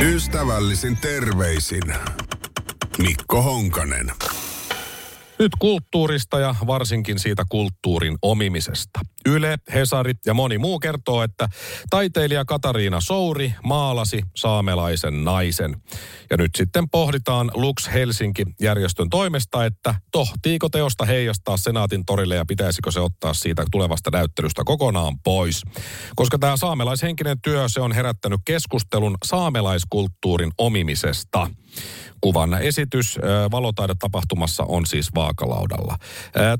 Ystävällisin 0.00 0.96
terveisin 0.96 1.94
Mikko 2.98 3.42
Honkanen. 3.42 4.12
Nyt 5.40 5.52
kulttuurista 5.58 6.40
ja 6.40 6.54
varsinkin 6.66 7.18
siitä 7.18 7.42
kulttuurin 7.48 8.18
omimisesta. 8.22 9.00
Yle, 9.26 9.58
Hesarit 9.74 10.18
ja 10.26 10.34
moni 10.34 10.58
muu 10.58 10.78
kertoo, 10.78 11.22
että 11.22 11.48
taiteilija 11.90 12.44
Katariina 12.44 13.00
Souri 13.00 13.54
maalasi 13.64 14.22
saamelaisen 14.36 15.24
naisen. 15.24 15.76
Ja 16.30 16.36
nyt 16.36 16.50
sitten 16.56 16.90
pohditaan 16.90 17.50
Lux 17.54 17.90
Helsinki-järjestön 17.92 19.10
toimesta, 19.10 19.64
että 19.64 19.94
tohtiiko 20.12 20.68
teosta 20.68 21.04
heijastaa 21.04 21.56
Senaatin 21.56 22.04
torille 22.04 22.34
ja 22.34 22.44
pitäisikö 22.44 22.90
se 22.90 23.00
ottaa 23.00 23.34
siitä 23.34 23.64
tulevasta 23.70 24.10
näyttelystä 24.10 24.62
kokonaan 24.64 25.18
pois. 25.18 25.62
Koska 26.16 26.38
tämä 26.38 26.56
saamelaishenkinen 26.56 27.40
työ, 27.40 27.68
se 27.68 27.80
on 27.80 27.92
herättänyt 27.92 28.40
keskustelun 28.44 29.16
saamelaiskulttuurin 29.24 30.50
omimisesta. 30.58 31.50
Kuvan 32.20 32.54
esitys 32.54 33.18
valotaidetapahtumassa 33.50 34.64
on 34.68 34.86
siis 34.86 35.14
vaakalaudalla. 35.14 35.96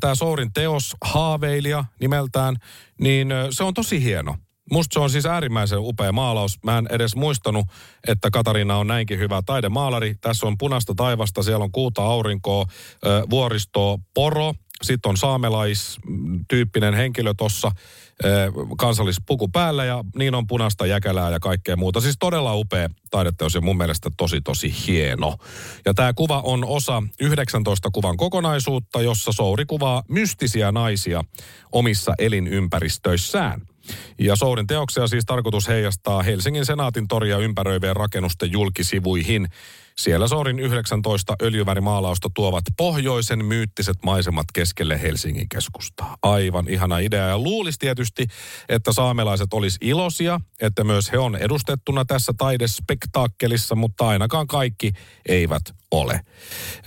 Tämä 0.01 0.15
Sourin 0.15 0.53
teos 0.53 0.97
Haaveilija 1.05 1.85
nimeltään, 2.01 2.57
niin 3.01 3.29
se 3.51 3.65
on 3.65 3.75
tosi 3.75 4.05
hieno. 4.05 4.37
Musta 4.73 4.95
se 4.95 5.01
on 5.01 5.11
siis 5.11 5.27
äärimmäisen 5.27 5.79
upea 5.79 6.13
maalaus. 6.13 6.59
Mä 6.65 6.79
en 6.79 6.89
edes 6.91 7.17
muistanut, 7.17 7.67
että 8.09 8.31
Katariina 8.31 8.77
on 8.77 8.87
näinkin 8.87 9.19
hyvä 9.19 9.43
taidemaalari. 9.47 10.15
Tässä 10.21 10.47
on 10.47 10.59
punaista 10.59 10.95
taivasta, 10.95 11.43
siellä 11.43 11.65
on 11.65 11.73
kuuta 11.73 12.03
aurinkoa, 12.03 12.67
vuoristoa, 13.31 13.99
poro, 14.15 14.55
sitten 14.83 15.11
on 15.11 15.17
saamelaistyyppinen 15.17 16.95
henkilö 16.95 17.35
tuossa 17.35 17.73
kansallispuku 18.79 19.49
päällä 19.49 19.85
ja 19.85 20.05
niin 20.17 20.35
on 20.35 20.47
punaista 20.47 20.87
jäkälää 20.87 21.31
ja 21.31 21.41
kaikkea 21.41 21.77
muuta. 21.77 22.01
Siis 22.01 22.17
todella 22.19 22.55
upea 22.55 22.89
taideteos 23.11 23.55
ja 23.55 23.61
mun 23.61 23.77
mielestä 23.77 24.11
tosi 24.17 24.41
tosi 24.41 24.75
hieno. 24.87 25.37
Ja 25.85 25.95
tämä 25.95 26.13
kuva 26.13 26.41
on 26.41 26.65
osa 26.65 27.03
19 27.21 27.91
kuvan 27.93 28.17
kokonaisuutta, 28.17 29.03
jossa 29.03 29.33
Souri 29.33 29.65
kuvaa 29.65 30.03
mystisiä 30.09 30.73
naisia 30.73 31.25
omissa 31.73 32.15
elinympäristöissään. 32.19 33.63
Ja 34.19 34.37
Sourin 34.37 34.67
teoksia 34.67 35.07
siis 35.07 35.25
tarkoitus 35.27 35.69
heijastaa 35.69 36.23
Helsingin 36.23 36.67
senaatin 36.67 37.09
toria 37.09 37.39
ympäröivien 37.39 37.97
rakennusten 37.97 38.53
julkisivuihin. 38.53 39.49
Siellä 40.01 40.29
Sourin 40.29 40.59
19 40.59 41.37
öljyvärimaalausta 41.43 42.29
tuovat 42.35 42.65
pohjoisen 42.77 43.45
myyttiset 43.45 43.97
maisemat 44.05 44.47
keskelle 44.55 45.03
Helsingin 45.03 45.49
keskustaa. 45.49 46.17
Aivan 46.23 46.69
ihana 46.69 46.99
idea. 46.99 47.29
Ja 47.29 47.39
luulisi 47.39 47.79
tietysti, 47.79 48.27
että 48.69 48.93
saamelaiset 48.93 49.53
olisi 49.53 49.79
iloisia, 49.81 50.41
että 50.61 50.85
myös 50.85 51.13
he 51.13 51.19
on 51.19 51.37
edustettuna 51.37 52.05
tässä 52.05 52.33
taidespektaakkelissa, 52.39 53.75
mutta 53.75 54.09
ainakaan 54.09 54.47
kaikki 54.47 54.93
eivät 55.29 55.63
ole. 55.91 56.21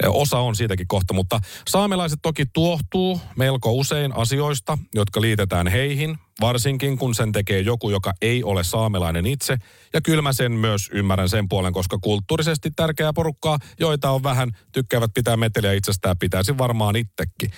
Osa 0.07 0.39
on 0.39 0.55
siitäkin 0.55 0.87
kohta, 0.87 1.13
mutta 1.13 1.39
saamelaiset 1.67 2.19
toki 2.21 2.45
tuohtuu 2.53 3.21
melko 3.35 3.71
usein 3.71 4.17
asioista, 4.17 4.77
jotka 4.93 5.21
liitetään 5.21 5.67
heihin, 5.67 6.17
varsinkin 6.41 6.97
kun 6.97 7.15
sen 7.15 7.31
tekee 7.31 7.59
joku, 7.59 7.89
joka 7.89 8.13
ei 8.21 8.43
ole 8.43 8.63
saamelainen 8.63 9.25
itse. 9.25 9.57
Ja 9.93 10.01
kyllä 10.01 10.21
mä 10.21 10.33
sen 10.33 10.51
myös 10.51 10.89
ymmärrän 10.93 11.29
sen 11.29 11.49
puolen, 11.49 11.73
koska 11.73 11.97
kulttuurisesti 12.01 12.71
tärkeää 13.03 13.13
porukkaa, 13.13 13.57
joita 13.79 14.11
on 14.11 14.23
vähän, 14.23 14.51
tykkäävät 14.71 15.11
pitää 15.13 15.37
meteliä 15.37 15.73
itsestään, 15.73 16.17
pitäisi 16.17 16.57
varmaan 16.57 16.95
itsekin. 16.95 17.51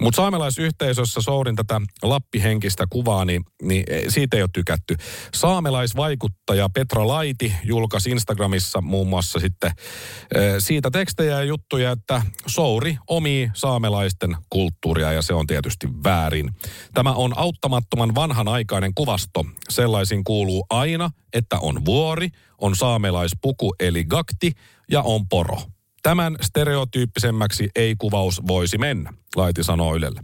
Mutta 0.00 0.16
saamelaisyhteisössä 0.16 1.20
Sourin 1.20 1.56
tätä 1.56 1.80
lappihenkistä 2.02 2.86
kuvaa, 2.90 3.24
niin, 3.24 3.42
niin 3.62 3.84
siitä 4.08 4.36
ei 4.36 4.42
ole 4.42 4.50
tykätty. 4.52 4.96
Saamelaisvaikuttaja 5.34 6.68
Petra 6.68 7.08
Laiti 7.08 7.52
julkaisi 7.64 8.10
Instagramissa 8.10 8.80
muun 8.80 9.08
muassa 9.08 9.40
sitten 9.40 9.70
siitä 10.58 10.90
tekstejä 10.90 11.38
ja 11.38 11.44
juttuja, 11.44 11.90
että 11.90 12.22
Souri 12.46 12.96
omii 13.08 13.50
saamelaisten 13.54 14.36
kulttuuria 14.50 15.12
ja 15.12 15.22
se 15.22 15.34
on 15.34 15.46
tietysti 15.46 15.88
väärin. 16.04 16.50
Tämä 16.94 17.12
on 17.12 17.38
auttamattoman 17.38 18.14
vanhanaikainen 18.14 18.94
kuvasto. 18.94 19.46
Sellaisin 19.68 20.24
kuuluu 20.24 20.66
aina, 20.70 21.10
että 21.32 21.58
on 21.58 21.84
vuori, 21.84 22.28
on 22.60 22.76
saamelaispuku 22.76 23.74
eli 23.80 24.04
gakti 24.04 24.52
ja 24.90 25.02
on 25.02 25.28
poro. 25.28 25.62
Tämän 26.02 26.36
stereotyyppisemmäksi 26.40 27.68
ei 27.76 27.94
kuvaus 27.98 28.40
voisi 28.46 28.78
mennä, 28.78 29.12
Laiti 29.36 29.64
sanoo 29.64 29.96
Ylelle. 29.96 30.20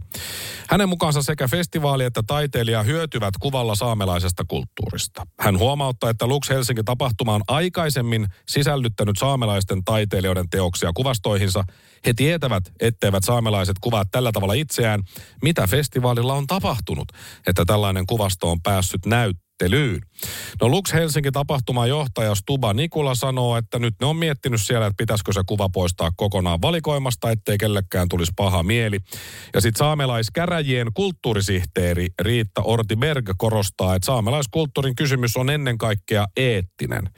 Hänen 0.69 0.89
mukaansa 0.89 1.21
sekä 1.21 1.47
festivaali 1.47 2.03
että 2.03 2.23
taiteilija 2.27 2.83
hyötyvät 2.83 3.33
kuvalla 3.39 3.75
saamelaisesta 3.75 4.43
kulttuurista. 4.47 5.27
Hän 5.39 5.59
huomauttaa, 5.59 6.09
että 6.09 6.27
Lux 6.27 6.49
Helsinki 6.49 6.83
tapahtuma 6.83 7.35
on 7.35 7.41
aikaisemmin 7.47 8.27
sisällyttänyt 8.49 9.17
saamelaisten 9.17 9.83
taiteilijoiden 9.83 10.49
teoksia 10.49 10.91
kuvastoihinsa. 10.95 11.63
He 12.05 12.13
tietävät, 12.13 12.63
etteivät 12.79 13.23
saamelaiset 13.23 13.75
kuvaa 13.81 14.05
tällä 14.05 14.31
tavalla 14.31 14.53
itseään, 14.53 15.03
mitä 15.43 15.67
festivaalilla 15.67 16.33
on 16.33 16.47
tapahtunut, 16.47 17.07
että 17.47 17.65
tällainen 17.65 18.05
kuvasto 18.05 18.51
on 18.51 18.61
päässyt 18.61 19.05
näyttämään 19.05 19.46
käsittelyyn. 19.57 20.01
No 20.61 20.69
Lux 20.69 20.93
Helsinki 20.93 21.31
tapahtuman 21.31 21.89
johtaja 21.89 22.35
Stuba 22.35 22.73
Nikula 22.73 23.15
sanoo, 23.15 23.57
että 23.57 23.79
nyt 23.79 23.95
ne 24.01 24.07
on 24.07 24.15
miettinyt 24.15 24.61
siellä, 24.61 24.87
että 24.87 24.97
pitäisikö 24.97 25.33
se 25.33 25.41
kuva 25.45 25.69
poistaa 25.69 26.11
kokonaan 26.15 26.61
valikoimasta, 26.61 27.31
ettei 27.31 27.57
kellekään 27.57 28.09
tulisi 28.09 28.31
paha 28.35 28.63
mieli. 28.63 28.99
Ja 29.53 29.61
sitten 29.61 29.79
saamelaiskäräjien 29.79 30.87
kulttuurisihteeri 30.93 32.07
Riitta 32.21 32.61
Ortiberg 32.61 33.29
korostaa, 33.37 33.95
että 33.95 34.05
saamelaiskulttuurin 34.05 34.95
kysymys 34.95 35.37
on 35.37 35.49
ennen 35.49 35.77
kaikkea 35.77 36.25
eettinen. 36.37 37.09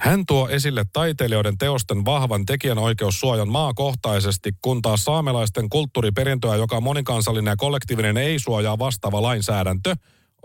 Hän 0.00 0.26
tuo 0.26 0.48
esille 0.48 0.84
taiteilijoiden 0.92 1.58
teosten 1.58 2.04
vahvan 2.04 2.46
tekijänoikeussuojan 2.46 3.48
maakohtaisesti, 3.48 4.52
kun 4.62 4.82
taas 4.82 5.04
saamelaisten 5.04 5.68
kulttuuriperintöä, 5.68 6.56
joka 6.56 6.76
on 6.76 6.82
monikansallinen 6.82 7.52
ja 7.52 7.56
kollektiivinen, 7.56 8.16
ei 8.16 8.38
suojaa 8.38 8.78
vastaava 8.78 9.22
lainsäädäntö. 9.22 9.96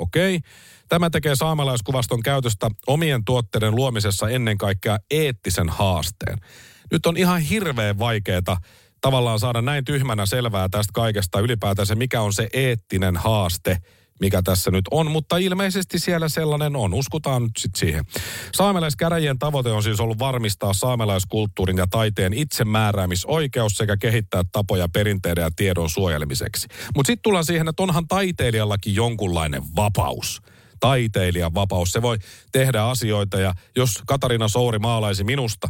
Okei. 0.03 0.35
Okay. 0.35 0.49
Tämä 0.89 1.09
tekee 1.09 1.35
saamelaiskuvaston 1.35 2.23
käytöstä 2.23 2.69
omien 2.87 3.25
tuotteiden 3.25 3.75
luomisessa 3.75 4.29
ennen 4.29 4.57
kaikkea 4.57 4.97
eettisen 5.11 5.69
haasteen. 5.69 6.37
Nyt 6.91 7.05
on 7.05 7.17
ihan 7.17 7.41
hirveän 7.41 7.99
vaikeaa 7.99 8.57
tavallaan 9.01 9.39
saada 9.39 9.61
näin 9.61 9.85
tyhmänä 9.85 10.25
selvää 10.25 10.69
tästä 10.69 10.91
kaikesta 10.93 11.39
ylipäätään 11.39 11.85
se, 11.85 11.95
mikä 11.95 12.21
on 12.21 12.33
se 12.33 12.47
eettinen 12.53 13.17
haaste, 13.17 13.77
mikä 14.23 14.41
tässä 14.41 14.71
nyt 14.71 14.85
on, 14.91 15.11
mutta 15.11 15.37
ilmeisesti 15.37 15.99
siellä 15.99 16.29
sellainen 16.29 16.75
on. 16.75 16.93
Uskotaan 16.93 17.43
nyt 17.43 17.51
sitten 17.57 17.79
siihen. 17.79 18.05
Saamelaiskäräjien 18.53 19.39
tavoite 19.39 19.71
on 19.71 19.83
siis 19.83 19.99
ollut 19.99 20.19
varmistaa 20.19 20.73
saamelaiskulttuurin 20.73 21.77
ja 21.77 21.87
taiteen 21.87 22.33
itsemääräämisoikeus 22.33 23.73
sekä 23.73 23.97
kehittää 23.97 24.43
tapoja 24.51 24.89
perinteiden 24.89 25.41
ja 25.41 25.51
tiedon 25.55 25.89
suojelemiseksi. 25.89 26.67
Mutta 26.95 27.07
sitten 27.07 27.23
tullaan 27.23 27.45
siihen, 27.45 27.67
että 27.67 27.83
onhan 27.83 28.07
taiteilijallakin 28.07 28.95
jonkunlainen 28.95 29.63
vapaus 29.75 30.41
taiteilijan 30.83 31.53
vapaus. 31.53 31.91
Se 31.91 32.01
voi 32.01 32.17
tehdä 32.51 32.83
asioita 32.83 33.39
ja 33.39 33.53
jos 33.75 33.89
Katarina 34.05 34.47
Souri 34.47 34.79
maalaisi 34.79 35.23
minusta 35.23 35.67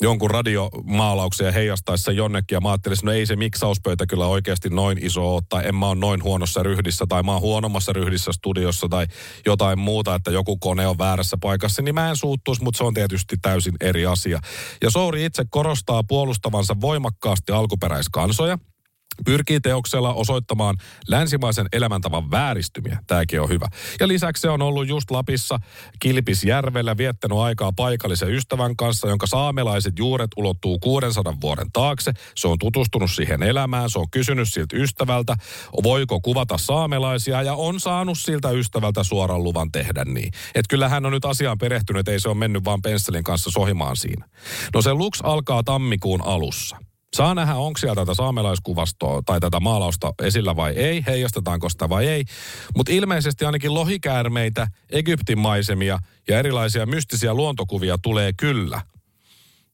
jonkun 0.00 0.30
radiomaalauksen 0.30 1.44
ja 1.44 1.52
heijastaisi 1.52 2.04
sen 2.04 2.16
jonnekin 2.16 2.56
ja 2.56 2.60
mä 2.60 2.70
ajattelisin, 2.70 3.06
no 3.06 3.12
ei 3.12 3.26
se 3.26 3.36
miksauspöytä 3.36 4.06
kyllä 4.06 4.26
oikeasti 4.26 4.68
noin 4.68 4.98
iso 5.04 5.34
ole, 5.34 5.42
tai 5.48 5.68
en 5.68 5.74
mä 5.74 5.86
ole 5.86 5.94
noin 5.94 6.22
huonossa 6.22 6.62
ryhdissä, 6.62 7.04
tai 7.08 7.22
mä 7.22 7.32
oon 7.32 7.40
huonommassa 7.40 7.92
ryhdissä 7.92 8.32
studiossa, 8.32 8.88
tai 8.88 9.06
jotain 9.46 9.78
muuta, 9.78 10.14
että 10.14 10.30
joku 10.30 10.56
kone 10.56 10.86
on 10.86 10.98
väärässä 10.98 11.36
paikassa, 11.40 11.82
niin 11.82 11.94
mä 11.94 12.10
en 12.10 12.16
suuttuisi, 12.16 12.62
mutta 12.62 12.78
se 12.78 12.84
on 12.84 12.94
tietysti 12.94 13.36
täysin 13.42 13.74
eri 13.80 14.06
asia. 14.06 14.40
Ja 14.82 14.90
Souri 14.90 15.24
itse 15.24 15.44
korostaa 15.50 16.02
puolustavansa 16.02 16.76
voimakkaasti 16.80 17.52
alkuperäiskansoja, 17.52 18.58
Pyrkii 19.24 19.60
teoksella 19.60 20.12
osoittamaan 20.14 20.76
länsimaisen 21.08 21.66
elämäntavan 21.72 22.30
vääristymiä. 22.30 22.98
Tämäkin 23.06 23.40
on 23.40 23.48
hyvä. 23.48 23.66
Ja 24.00 24.08
lisäksi 24.08 24.40
se 24.40 24.50
on 24.50 24.62
ollut 24.62 24.88
just 24.88 25.10
Lapissa 25.10 25.58
Kilpisjärvellä 25.98 26.96
viettänyt 26.96 27.38
aikaa 27.38 27.72
paikallisen 27.72 28.34
ystävän 28.34 28.76
kanssa, 28.76 29.08
jonka 29.08 29.26
saamelaiset 29.26 29.98
juuret 29.98 30.30
ulottuu 30.36 30.78
600 30.78 31.36
vuoden 31.40 31.72
taakse. 31.72 32.12
Se 32.36 32.48
on 32.48 32.58
tutustunut 32.58 33.10
siihen 33.10 33.42
elämään, 33.42 33.90
se 33.90 33.98
on 33.98 34.10
kysynyt 34.10 34.48
siltä 34.48 34.76
ystävältä, 34.76 35.36
voiko 35.82 36.20
kuvata 36.20 36.58
saamelaisia 36.58 37.42
ja 37.42 37.54
on 37.54 37.80
saanut 37.80 38.18
siltä 38.18 38.50
ystävältä 38.50 39.04
suoran 39.04 39.44
luvan 39.44 39.72
tehdä 39.72 40.04
niin. 40.04 40.32
Että 40.54 40.68
kyllä 40.68 40.88
hän 40.88 41.06
on 41.06 41.12
nyt 41.12 41.24
asiaan 41.24 41.58
perehtynyt, 41.58 42.08
ei 42.08 42.20
se 42.20 42.28
ole 42.28 42.36
mennyt 42.36 42.64
vaan 42.64 42.82
pensselin 42.82 43.24
kanssa 43.24 43.50
sohimaan 43.50 43.96
siinä. 43.96 44.28
No 44.74 44.82
se 44.82 44.92
Lux 44.92 45.20
alkaa 45.22 45.62
tammikuun 45.62 46.22
alussa. 46.24 46.76
Saa 47.16 47.34
nähdä, 47.34 47.54
onko 47.54 47.78
siellä 47.78 47.94
tätä 47.94 48.14
saamelaiskuvastoa 48.14 49.22
tai 49.26 49.40
tätä 49.40 49.60
maalausta 49.60 50.14
esillä 50.22 50.56
vai 50.56 50.72
ei, 50.72 51.04
heijastetaanko 51.06 51.68
sitä 51.68 51.88
vai 51.88 52.08
ei. 52.08 52.24
Mutta 52.76 52.92
ilmeisesti 52.92 53.44
ainakin 53.44 53.74
lohikäärmeitä, 53.74 54.68
Egyptin 54.90 55.38
maisemia 55.38 55.98
ja 56.28 56.38
erilaisia 56.38 56.86
mystisiä 56.86 57.34
luontokuvia 57.34 57.98
tulee 58.02 58.32
kyllä. 58.32 58.80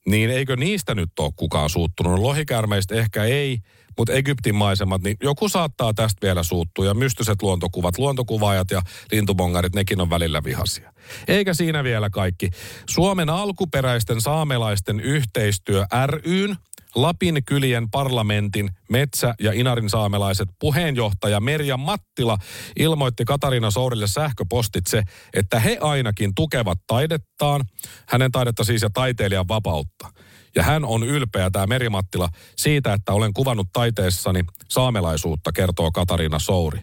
niin 0.07 0.31
eikö 0.31 0.57
niistä 0.57 0.95
nyt 0.95 1.11
ole 1.19 1.33
kukaan 1.37 1.71
suuttunut? 1.71 2.13
No, 2.13 2.23
lohikärmeistä 2.23 2.95
ehkä 2.95 3.25
ei, 3.25 3.59
mutta 3.99 4.13
Egyptin 4.13 4.55
maisemat, 4.55 5.03
niin 5.03 5.17
joku 5.23 5.49
saattaa 5.49 5.95
tästä 5.95 6.27
vielä 6.27 6.43
suuttua. 6.43 6.85
Ja 6.85 6.95
mystiset 6.95 7.43
luontokuvat, 7.43 7.99
luontokuvaajat 7.99 8.71
ja 8.71 8.83
lintubongarit, 9.13 9.75
nekin 9.75 10.01
on 10.01 10.11
välillä 10.11 10.45
vihaisia. 10.45 10.93
Eikä 11.29 11.55
siinä 11.55 11.85
vielä 11.85 12.11
kaikki. 12.11 12.51
Suomen 12.91 13.31
alkuperäisten 13.31 14.21
saamelaisten 14.21 15.01
yhteistyö 15.01 15.87
ryn 16.07 16.57
Lapin 16.95 17.45
kylien 17.47 17.91
parlamentin 17.91 18.71
metsä- 18.91 19.35
ja 19.41 19.53
Inarin 19.53 19.91
saamelaiset 19.91 20.49
puheenjohtaja 20.59 21.41
Merja 21.41 21.77
Mattila 21.77 22.39
ilmoitti 22.79 23.25
Katariina 23.25 23.71
Sourille 23.71 24.07
sähköpostitse, 24.07 25.03
että 25.35 25.61
he 25.61 25.79
ainakin 25.81 26.35
tukevat 26.35 26.79
taidettaan, 26.87 27.65
hänen 28.09 28.33
taidetta 28.33 28.65
siis 28.65 28.83
ja 28.83 28.91
taiteilijan 28.95 29.49
vapautta. 29.49 30.11
Ja 30.57 30.63
hän 30.63 30.85
on 30.85 31.03
ylpeä, 31.03 31.51
tämä 31.51 31.67
Meri 31.67 31.89
Mattila, 31.89 32.29
siitä, 32.57 32.93
että 32.93 33.13
olen 33.13 33.35
kuvannut 33.35 33.69
taiteessani 33.73 34.45
saamelaisuutta, 34.69 35.53
kertoo 35.53 35.91
Katariina 35.93 36.39
Souri. 36.39 36.81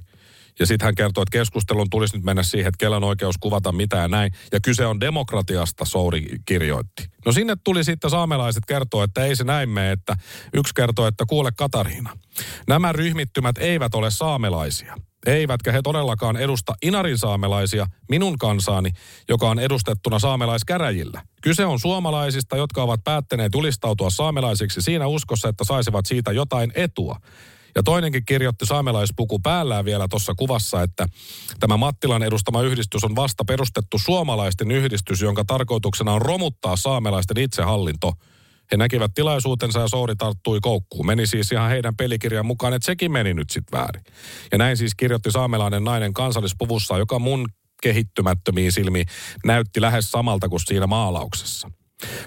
Ja 0.61 0.67
sitten 0.67 0.85
hän 0.85 0.95
kertoo, 0.95 1.21
että 1.21 1.37
keskustelun 1.37 1.89
tulisi 1.89 2.15
nyt 2.15 2.23
mennä 2.23 2.43
siihen, 2.43 2.67
että 2.67 2.77
kellä 2.77 2.97
on 2.97 3.03
oikeus 3.03 3.35
kuvata 3.39 3.71
mitä 3.71 3.97
ja 3.97 4.07
näin. 4.07 4.31
Ja 4.51 4.59
kyse 4.59 4.85
on 4.85 4.99
demokratiasta, 4.99 5.85
Souri 5.85 6.27
kirjoitti. 6.45 7.03
No 7.25 7.31
sinne 7.31 7.55
tuli 7.63 7.83
sitten 7.83 8.09
saamelaiset 8.09 8.63
kertoa, 8.67 9.03
että 9.03 9.25
ei 9.25 9.35
se 9.35 9.43
näin 9.43 9.69
mene, 9.69 9.91
että 9.91 10.15
yksi 10.53 10.73
kertoo, 10.75 11.07
että 11.07 11.25
kuule 11.29 11.51
Katariina. 11.57 12.17
Nämä 12.67 12.91
ryhmittymät 12.91 13.57
eivät 13.57 13.95
ole 13.95 14.11
saamelaisia. 14.11 14.95
Eivätkä 15.25 15.71
he 15.71 15.81
todellakaan 15.81 16.37
edusta 16.37 16.73
Inarin 16.81 17.17
saamelaisia, 17.17 17.87
minun 18.09 18.37
kansaani, 18.37 18.89
joka 19.29 19.49
on 19.49 19.59
edustettuna 19.59 20.19
saamelaiskäräjillä. 20.19 21.21
Kyse 21.41 21.65
on 21.65 21.79
suomalaisista, 21.79 22.57
jotka 22.57 22.83
ovat 22.83 23.03
päättäneet 23.03 23.53
julistautua 23.53 24.09
saamelaisiksi 24.09 24.81
siinä 24.81 25.07
uskossa, 25.07 25.49
että 25.49 25.63
saisivat 25.63 26.05
siitä 26.05 26.31
jotain 26.31 26.71
etua. 26.75 27.19
Ja 27.75 27.83
toinenkin 27.83 28.25
kirjoitti 28.25 28.65
saamelaispuku 28.65 29.39
päällään 29.39 29.85
vielä 29.85 30.07
tuossa 30.07 30.33
kuvassa, 30.37 30.81
että 30.81 31.07
tämä 31.59 31.77
Mattilan 31.77 32.23
edustama 32.23 32.61
yhdistys 32.61 33.03
on 33.03 33.15
vasta 33.15 33.45
perustettu 33.45 33.97
suomalaisten 33.97 34.71
yhdistys, 34.71 35.21
jonka 35.21 35.43
tarkoituksena 35.45 36.13
on 36.13 36.21
romuttaa 36.21 36.75
saamelaisten 36.75 37.37
itsehallinto. 37.37 38.13
He 38.71 38.77
näkivät 38.77 39.11
tilaisuutensa 39.13 39.79
ja 39.79 39.87
Souri 39.87 40.15
tarttui 40.15 40.59
koukkuun. 40.61 41.05
Meni 41.05 41.27
siis 41.27 41.51
ihan 41.51 41.69
heidän 41.69 41.95
pelikirjan 41.95 42.45
mukaan, 42.45 42.73
että 42.73 42.85
sekin 42.85 43.11
meni 43.11 43.33
nyt 43.33 43.49
sitten 43.49 43.79
väärin. 43.79 44.03
Ja 44.51 44.57
näin 44.57 44.77
siis 44.77 44.95
kirjoitti 44.95 45.31
saamelainen 45.31 45.83
nainen 45.83 46.13
kansallispuvussa, 46.13 46.97
joka 46.97 47.19
mun 47.19 47.45
kehittymättömiin 47.81 48.71
silmiin 48.71 49.05
näytti 49.45 49.81
lähes 49.81 50.11
samalta 50.11 50.49
kuin 50.49 50.59
siinä 50.65 50.87
maalauksessa. 50.87 51.71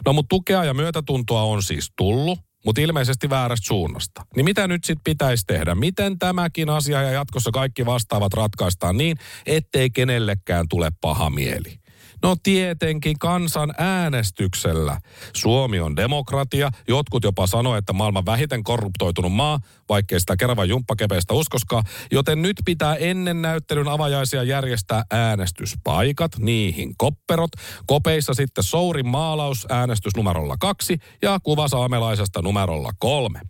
No 0.06 0.12
mutta 0.12 0.28
tukea 0.28 0.64
ja 0.64 0.74
myötätuntoa 0.74 1.42
on 1.42 1.62
siis 1.62 1.92
tullut 1.96 2.38
mutta 2.64 2.80
ilmeisesti 2.80 3.30
väärästä 3.30 3.66
suunnasta. 3.66 4.26
Niin 4.36 4.44
mitä 4.44 4.68
nyt 4.68 4.84
sitten 4.84 5.04
pitäisi 5.04 5.44
tehdä? 5.46 5.74
Miten 5.74 6.18
tämäkin 6.18 6.70
asia 6.70 7.02
ja 7.02 7.10
jatkossa 7.10 7.50
kaikki 7.50 7.86
vastaavat 7.86 8.34
ratkaistaan 8.34 8.96
niin, 8.96 9.16
ettei 9.46 9.90
kenellekään 9.90 10.66
tule 10.68 10.90
paha 11.00 11.30
mieli? 11.30 11.83
No 12.24 12.36
tietenkin 12.42 13.18
kansan 13.18 13.74
äänestyksellä. 13.78 15.00
Suomi 15.32 15.80
on 15.80 15.96
demokratia. 15.96 16.70
Jotkut 16.88 17.24
jopa 17.24 17.46
sanoo, 17.46 17.76
että 17.76 17.92
maailman 17.92 18.26
vähiten 18.26 18.64
korruptoitunut 18.64 19.32
maa, 19.32 19.60
vaikkei 19.88 20.20
sitä 20.20 20.36
kerran 20.36 20.68
jumppakepeistä 20.68 21.34
uskoskaan. 21.34 21.84
Joten 22.12 22.42
nyt 22.42 22.56
pitää 22.64 22.96
ennen 22.96 23.42
näyttelyn 23.42 23.88
avajaisia 23.88 24.42
järjestää 24.42 25.04
äänestyspaikat, 25.10 26.32
niihin 26.38 26.94
kopperot. 26.98 27.50
Kopeissa 27.86 28.34
sitten 28.34 28.64
Sourin 28.64 29.08
maalaus 29.08 29.66
äänestys 29.70 30.16
numerolla 30.16 30.56
kaksi 30.60 30.98
ja 31.22 31.38
kuva 31.42 31.68
saamelaisesta 31.68 32.42
numerolla 32.42 32.90
kolme. 32.98 33.40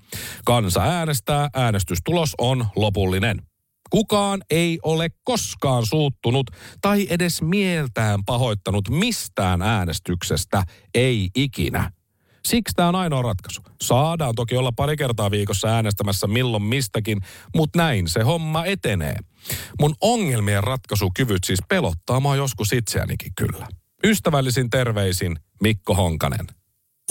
Kansa 0.45 0.83
äänestää, 0.83 1.49
äänestystulos 1.55 2.35
on 2.39 2.67
lopullinen. 2.77 3.54
Kukaan 3.91 4.43
ei 4.51 4.79
ole 4.83 5.09
koskaan 5.25 5.87
suuttunut 5.87 6.51
tai 6.81 7.07
edes 7.11 7.43
mieltään 7.43 8.25
pahoittanut 8.27 8.89
mistään 8.89 9.63
äänestyksestä, 9.63 10.63
ei 10.95 11.31
ikinä. 11.37 11.91
Siksi 12.45 12.75
tämä 12.77 12.89
on 12.89 12.95
ainoa 12.95 13.23
ratkaisu. 13.23 13.63
Saadaan 13.83 14.35
toki 14.35 14.57
olla 14.57 14.73
pari 14.73 14.97
kertaa 14.97 15.31
viikossa 15.31 15.69
äänestämässä 15.69 16.27
milloin 16.27 16.63
mistäkin, 16.63 17.21
mutta 17.55 17.79
näin 17.79 18.09
se 18.09 18.23
homma 18.23 18.65
etenee. 18.65 19.17
Mun 19.81 19.95
ongelmien 20.01 20.65
ratkaisukyvyt 20.65 21.45
siis 21.45 21.61
pelottaa 21.69 22.21
mua 22.21 22.37
joskus 22.37 22.73
itseänikin 22.73 23.33
kyllä. 23.37 23.69
Ystävällisin 24.05 24.71
terveisin 24.71 25.37
Mikko 25.63 25.95
Honkanen. 25.95 26.47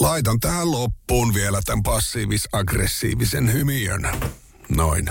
Laitan 0.00 0.40
tähän 0.40 0.70
loppuun 0.70 1.34
vielä 1.34 1.60
tämän 1.64 1.82
passiivis-aggressiivisen 1.82 3.52
hymiön. 3.52 4.08
Noin. 4.68 5.08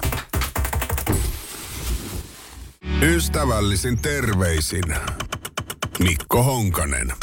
Ystävällisin 3.03 4.01
terveisin 4.01 4.83
Mikko 5.99 6.43
Honkanen. 6.43 7.13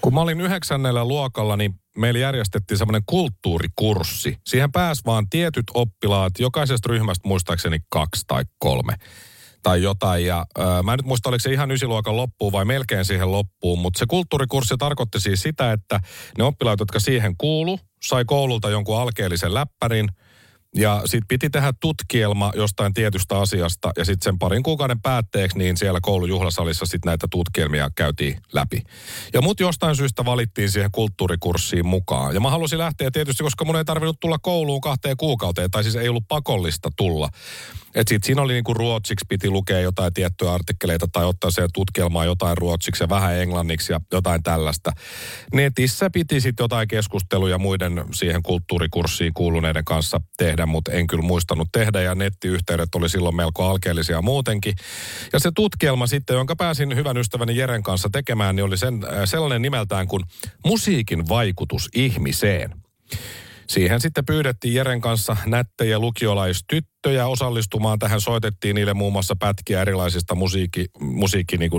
Kun 0.00 0.14
mä 0.14 0.20
olin 0.20 0.40
yhdeksännellä 0.40 1.04
luokalla, 1.04 1.56
niin 1.56 1.74
meillä 1.96 2.20
järjestettiin 2.20 2.78
semmoinen 2.78 3.02
kulttuurikurssi. 3.06 4.36
Siihen 4.46 4.72
pääs 4.72 5.00
vaan 5.06 5.28
tietyt 5.30 5.64
oppilaat, 5.74 6.32
jokaisesta 6.38 6.88
ryhmästä 6.88 7.28
muistaakseni 7.28 7.78
kaksi 7.88 8.24
tai 8.26 8.44
kolme 8.58 8.94
tai 9.62 9.82
jotain. 9.82 10.26
Ja 10.26 10.46
ö, 10.58 10.82
mä 10.82 10.92
en 10.92 10.96
nyt 10.96 11.06
muista, 11.06 11.28
oliko 11.28 11.40
se 11.40 11.52
ihan 11.52 11.70
ysiluokan 11.70 12.16
loppuun 12.16 12.52
vai 12.52 12.64
melkein 12.64 13.04
siihen 13.04 13.32
loppuun, 13.32 13.78
mutta 13.78 13.98
se 13.98 14.06
kulttuurikurssi 14.08 14.74
tarkoitti 14.78 15.20
siis 15.20 15.42
sitä, 15.42 15.72
että 15.72 16.00
ne 16.38 16.44
oppilaat, 16.44 16.80
jotka 16.80 17.00
siihen 17.00 17.34
kuulu, 17.38 17.78
sai 18.02 18.24
koululta 18.24 18.70
jonkun 18.70 19.00
alkeellisen 19.00 19.54
läppärin– 19.54 20.08
ja 20.74 21.02
sitten 21.04 21.28
piti 21.28 21.50
tehdä 21.50 21.72
tutkielma 21.80 22.52
jostain 22.56 22.94
tietystä 22.94 23.38
asiasta 23.38 23.92
ja 23.96 24.04
sitten 24.04 24.24
sen 24.24 24.38
parin 24.38 24.62
kuukauden 24.62 25.00
päätteeksi 25.00 25.58
niin 25.58 25.76
siellä 25.76 25.98
koulujuhlasalissa 26.02 26.86
sitten 26.86 27.10
näitä 27.10 27.26
tutkielmia 27.30 27.90
käytiin 27.96 28.38
läpi. 28.52 28.82
Ja 29.32 29.42
mut 29.42 29.60
jostain 29.60 29.96
syystä 29.96 30.24
valittiin 30.24 30.70
siihen 30.70 30.90
kulttuurikurssiin 30.90 31.86
mukaan. 31.86 32.34
Ja 32.34 32.40
mä 32.40 32.50
halusin 32.50 32.78
lähteä 32.78 33.10
tietysti, 33.10 33.42
koska 33.42 33.64
mun 33.64 33.76
ei 33.76 33.84
tarvinnut 33.84 34.20
tulla 34.20 34.38
kouluun 34.38 34.80
kahteen 34.80 35.16
kuukauteen, 35.16 35.70
tai 35.70 35.82
siis 35.82 35.96
ei 35.96 36.08
ollut 36.08 36.28
pakollista 36.28 36.90
tulla. 36.96 37.28
Et 37.94 38.08
sit 38.08 38.24
siinä 38.24 38.42
oli 38.42 38.52
niinku 38.52 38.74
ruotsiksi, 38.74 39.26
piti 39.28 39.50
lukea 39.50 39.80
jotain 39.80 40.14
tiettyjä 40.14 40.52
artikkeleita 40.52 41.06
tai 41.12 41.24
ottaa 41.24 41.50
se 41.50 41.66
tutkielmaa 41.74 42.24
jotain 42.24 42.58
ruotsiksi 42.58 43.04
ja 43.04 43.08
vähän 43.08 43.36
englanniksi 43.36 43.92
ja 43.92 44.00
jotain 44.12 44.42
tällaista. 44.42 44.92
Netissä 45.52 46.10
piti 46.10 46.40
sitten 46.40 46.64
jotain 46.64 46.88
keskusteluja 46.88 47.58
muiden 47.58 48.04
siihen 48.12 48.42
kulttuurikurssiin 48.42 49.34
kuuluneiden 49.34 49.84
kanssa 49.84 50.20
tehdä, 50.36 50.66
mutta 50.66 50.92
en 50.92 51.06
kyllä 51.06 51.22
muistanut 51.22 51.68
tehdä 51.72 52.00
ja 52.00 52.14
nettiyhteydet 52.14 52.94
oli 52.94 53.08
silloin 53.08 53.36
melko 53.36 53.64
alkeellisia 53.70 54.22
muutenkin. 54.22 54.74
Ja 55.32 55.38
se 55.38 55.50
tutkielma 55.54 56.06
sitten, 56.06 56.34
jonka 56.34 56.56
pääsin 56.56 56.96
hyvän 56.96 57.16
ystäväni 57.16 57.56
Jeren 57.56 57.82
kanssa 57.82 58.08
tekemään, 58.12 58.56
niin 58.56 58.64
oli 58.64 58.78
sen, 58.78 58.94
äh, 59.04 59.10
sellainen 59.24 59.62
nimeltään 59.62 60.08
kuin 60.08 60.22
Musiikin 60.64 61.28
vaikutus 61.28 61.88
ihmiseen. 61.94 62.70
Siihen 63.66 64.00
sitten 64.00 64.24
pyydettiin 64.24 64.74
Jeren 64.74 65.00
kanssa 65.00 65.36
nättejä 65.46 65.98
lukiolaistyttöjä 65.98 67.26
osallistumaan. 67.26 67.98
Tähän 67.98 68.20
soitettiin 68.20 68.74
niille 68.74 68.94
muun 68.94 69.12
muassa 69.12 69.36
pätkiä 69.38 69.80
erilaisista 69.80 70.34
musiikki, 70.34 70.86
musiikki 71.00 71.56
niin. 71.56 71.70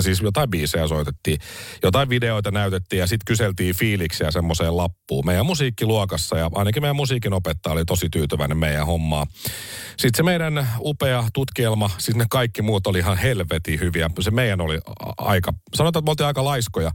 Siis 0.00 0.20
jotain 0.20 0.50
biisejä 0.50 0.88
soitettiin, 0.88 1.38
jotain 1.82 2.08
videoita 2.08 2.50
näytettiin 2.50 3.00
ja 3.00 3.06
sitten 3.06 3.24
kyseltiin 3.26 3.76
fiiliksiä 3.76 4.30
semmoiseen 4.30 4.76
lappuun. 4.76 5.26
Meidän 5.26 5.46
musiikkiluokassa 5.46 6.38
ja 6.38 6.50
ainakin 6.54 6.82
meidän 6.82 6.96
musiikin 6.96 7.32
opettaja 7.32 7.72
oli 7.72 7.84
tosi 7.84 8.08
tyytyväinen 8.10 8.58
meidän 8.58 8.86
hommaa. 8.86 9.26
Sitten 9.96 10.16
se 10.16 10.22
meidän 10.22 10.68
upea 10.80 11.24
tutkielma, 11.34 11.90
siis 11.98 12.16
ne 12.16 12.26
kaikki 12.30 12.62
muut 12.62 12.86
oli 12.86 12.98
ihan 12.98 13.18
helvetin 13.18 13.80
hyviä. 13.80 14.10
Se 14.20 14.30
meidän 14.30 14.60
oli 14.60 14.78
aika, 15.18 15.52
sanotaan, 15.74 16.00
että 16.00 16.08
me 16.08 16.10
oltiin 16.10 16.26
aika 16.26 16.44
laiskoja 16.44 16.90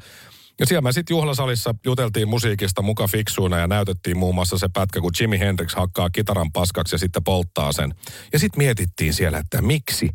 ja 0.60 0.65
siellä 0.65 0.81
me 0.81 0.91
sitten 0.91 1.15
juhlasalissa 1.15 1.75
juteltiin 1.86 2.29
musiikista 2.29 2.81
muka 2.81 3.07
fiksuina 3.07 3.57
ja 3.57 3.67
näytettiin 3.67 4.17
muun 4.17 4.36
muassa 4.36 4.57
se 4.57 4.67
pätkä, 4.74 5.01
kun 5.01 5.12
Jimi 5.19 5.39
Hendrix 5.39 5.75
hakkaa 5.75 6.10
kitaran 6.10 6.51
paskaksi 6.51 6.95
ja 6.95 7.00
sitten 7.00 7.24
polttaa 7.24 7.72
sen. 7.72 7.95
Ja 8.33 8.39
sitten 8.39 8.57
mietittiin 8.57 9.13
siellä, 9.13 9.38
että 9.38 9.62
miksi? 9.62 10.10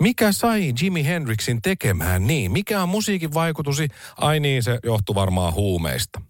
Mikä 0.00 0.32
sai 0.32 0.72
Jimi 0.82 1.04
Hendrixin 1.04 1.62
tekemään 1.62 2.26
niin? 2.26 2.52
Mikä 2.52 2.82
on 2.82 2.88
musiikin 2.88 3.34
vaikutusi? 3.34 3.88
Ai 4.16 4.40
niin, 4.40 4.62
se 4.62 4.78
johtuu 4.84 5.14
varmaan 5.14 5.54
huumeista. 5.54 6.20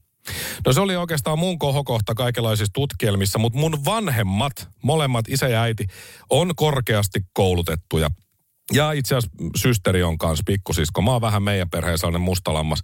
No 0.66 0.72
se 0.72 0.80
oli 0.80 0.96
oikeastaan 0.96 1.38
mun 1.38 1.58
kohokohta 1.58 2.14
kaikenlaisissa 2.14 2.72
tutkielmissa, 2.72 3.38
mutta 3.38 3.58
mun 3.58 3.84
vanhemmat, 3.84 4.68
molemmat 4.82 5.28
isä 5.28 5.48
ja 5.48 5.62
äiti, 5.62 5.86
on 6.30 6.52
korkeasti 6.56 7.20
koulutettuja 7.32 8.10
ja 8.72 8.92
itse 8.92 9.16
asiassa 9.16 9.36
systeri 9.56 10.02
on 10.02 10.18
kanssa 10.18 10.42
pikkusisko. 10.46 11.02
Mä 11.02 11.10
oon 11.12 11.20
vähän 11.20 11.42
meidän 11.42 11.70
perheen 11.70 11.98
sellainen 11.98 12.20
mustalammas. 12.20 12.82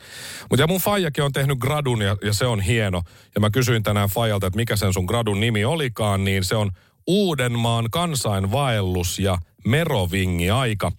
Mutta 0.50 0.62
ja 0.62 0.66
mun 0.66 0.80
faijakin 0.80 1.24
on 1.24 1.32
tehnyt 1.32 1.58
gradun 1.58 2.02
ja, 2.02 2.16
ja 2.22 2.32
se 2.32 2.46
on 2.46 2.60
hieno. 2.60 3.02
Ja 3.34 3.40
mä 3.40 3.50
kysyin 3.50 3.82
tänään 3.82 4.08
faijalta, 4.08 4.46
että 4.46 4.56
mikä 4.56 4.76
sen 4.76 4.92
sun 4.92 5.04
gradun 5.04 5.40
nimi 5.40 5.64
olikaan, 5.64 6.24
niin 6.24 6.44
se 6.44 6.56
on 6.56 6.70
Uudenmaan 7.06 7.90
kansainvaellus 7.90 9.18
ja 9.18 9.38
merovingi 9.66 10.50
aika. 10.50 10.92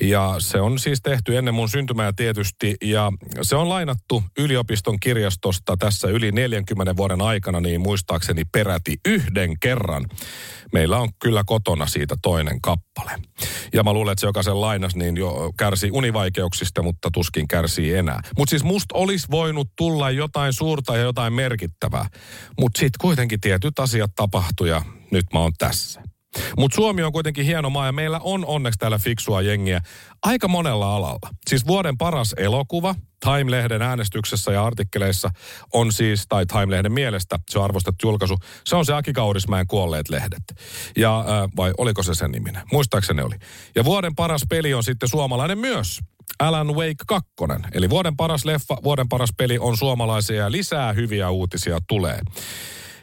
Ja 0.00 0.34
se 0.38 0.60
on 0.60 0.78
siis 0.78 1.02
tehty 1.02 1.38
ennen 1.38 1.54
mun 1.54 1.68
syntymää 1.68 2.12
tietysti 2.16 2.76
ja 2.82 3.12
se 3.42 3.56
on 3.56 3.68
lainattu 3.68 4.24
yliopiston 4.38 5.00
kirjastosta 5.00 5.76
tässä 5.76 6.08
yli 6.08 6.32
40 6.32 6.96
vuoden 6.96 7.22
aikana 7.22 7.60
niin 7.60 7.80
muistaakseni 7.80 8.42
peräti 8.44 8.96
yhden 9.08 9.60
kerran. 9.60 10.06
Meillä 10.72 10.98
on 10.98 11.08
kyllä 11.22 11.42
kotona 11.46 11.86
siitä 11.86 12.16
toinen 12.22 12.60
kappale. 12.60 13.10
Ja 13.72 13.82
mä 13.82 13.92
luulen, 13.92 14.12
että 14.12 14.20
se 14.20 14.26
joka 14.26 14.42
sen 14.42 14.60
lainas 14.60 14.96
niin 14.96 15.16
jo 15.16 15.52
kärsii 15.58 15.90
univaikeuksista, 15.92 16.82
mutta 16.82 17.10
tuskin 17.10 17.48
kärsii 17.48 17.94
enää. 17.94 18.20
Mutta 18.38 18.50
siis 18.50 18.64
musta 18.64 18.94
olisi 18.98 19.26
voinut 19.30 19.68
tulla 19.76 20.10
jotain 20.10 20.52
suurta 20.52 20.96
ja 20.96 21.02
jotain 21.02 21.32
merkittävää. 21.32 22.06
Mutta 22.60 22.78
sitten 22.78 22.98
kuitenkin 23.00 23.40
tietyt 23.40 23.78
asiat 23.78 24.10
tapahtuu 24.16 24.66
ja 24.66 24.82
nyt 25.10 25.24
mä 25.32 25.38
oon 25.38 25.52
tässä. 25.58 26.02
Mutta 26.58 26.74
Suomi 26.74 27.02
on 27.02 27.12
kuitenkin 27.12 27.44
hieno 27.44 27.70
maa 27.70 27.86
ja 27.86 27.92
meillä 27.92 28.20
on 28.22 28.46
onneksi 28.46 28.78
täällä 28.78 28.98
fiksua 28.98 29.42
jengiä 29.42 29.80
aika 30.22 30.48
monella 30.48 30.96
alalla. 30.96 31.30
Siis 31.48 31.66
vuoden 31.66 31.98
paras 31.98 32.34
elokuva 32.38 32.94
Time-lehden 33.24 33.82
äänestyksessä 33.82 34.52
ja 34.52 34.64
artikkeleissa 34.64 35.30
on 35.72 35.92
siis, 35.92 36.26
tai 36.28 36.46
Time-lehden 36.46 36.92
mielestä, 36.92 37.38
se 37.50 37.58
on 37.58 37.64
arvostettu 37.64 38.06
julkaisu, 38.08 38.36
se 38.64 38.76
on 38.76 38.86
se 38.86 38.94
Aki 38.94 39.12
Kaurismäen 39.12 39.66
kuolleet 39.66 40.08
lehdet. 40.08 40.42
Ja, 40.96 41.18
äh, 41.18 41.26
vai 41.56 41.72
oliko 41.78 42.02
se 42.02 42.14
sen 42.14 42.30
niminen? 42.30 42.62
Muistaakseni 42.72 43.22
oli. 43.22 43.34
Ja 43.74 43.84
vuoden 43.84 44.14
paras 44.14 44.42
peli 44.48 44.74
on 44.74 44.84
sitten 44.84 45.08
suomalainen 45.08 45.58
myös. 45.58 46.00
Alan 46.38 46.74
Wake 46.74 46.94
2. 47.06 47.30
Eli 47.72 47.90
vuoden 47.90 48.16
paras 48.16 48.44
leffa, 48.44 48.76
vuoden 48.84 49.08
paras 49.08 49.30
peli 49.36 49.58
on 49.58 49.76
suomalaisia 49.76 50.36
ja 50.36 50.52
lisää 50.52 50.92
hyviä 50.92 51.30
uutisia 51.30 51.78
tulee. 51.88 52.20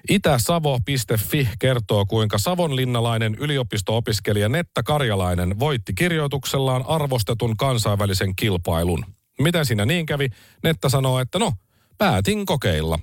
Itäsavo.fi 0.09 1.49
kertoo, 1.59 2.05
kuinka 2.05 2.37
savonlinnalainen 2.37 3.35
yliopisto-opiskelija 3.35 4.49
Netta 4.49 4.83
Karjalainen 4.83 5.59
voitti 5.59 5.93
kirjoituksellaan 5.93 6.83
arvostetun 6.87 7.57
kansainvälisen 7.57 8.35
kilpailun. 8.35 9.05
Miten 9.41 9.65
siinä 9.65 9.85
niin 9.85 10.05
kävi? 10.05 10.27
Netta 10.63 10.89
sanoo, 10.89 11.19
että 11.19 11.39
no, 11.39 11.51
päätin 11.97 12.45
kokeilla. 12.45 12.99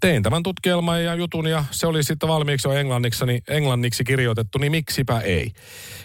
Tein 0.00 0.22
tämän 0.22 0.42
tutkielman 0.42 1.04
ja 1.04 1.14
jutun 1.14 1.46
ja 1.46 1.64
se 1.70 1.86
oli 1.86 2.02
sitten 2.02 2.28
valmiiksi 2.28 2.68
jo 2.68 2.72
englanniksi, 2.72 3.26
niin 3.26 3.42
englanniksi 3.48 4.04
kirjoitettu, 4.04 4.58
niin 4.58 4.72
miksipä 4.72 5.20
ei. 5.20 5.50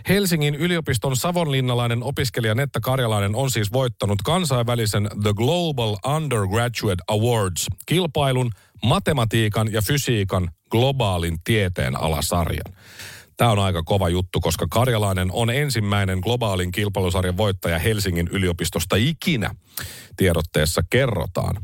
Helsingin 0.10 0.56
yliopiston 0.56 1.16
savonlinnalainen 1.16 2.04
opiskelija 2.04 2.56
Netta 2.56 2.80
Karjalainen 2.80 3.36
on 3.36 3.52
siis 3.52 3.74
voittanut 3.74 4.22
kansainvälisen 4.22 5.10
The 5.22 5.34
Global 5.34 5.98
Undergraduate 6.16 7.04
Awards 7.08 7.68
kilpailun 7.86 8.52
matematiikan 8.84 9.74
ja 9.74 9.82
fysiikan 9.82 10.52
globaalin 10.72 11.38
tieteen 11.44 12.02
alasarjan. 12.02 12.76
Tämä 13.38 13.52
on 13.52 13.60
aika 13.60 13.84
kova 13.84 14.10
juttu, 14.10 14.40
koska 14.40 14.68
Karjalainen 14.70 15.30
on 15.32 15.50
ensimmäinen 15.50 16.20
globaalin 16.20 16.72
kilpailusarjan 16.72 17.38
voittaja 17.38 17.80
Helsingin 17.80 18.28
yliopistosta 18.28 18.96
ikinä 18.96 19.56
tiedotteessa 20.18 20.82
kerrotaan. 20.90 21.56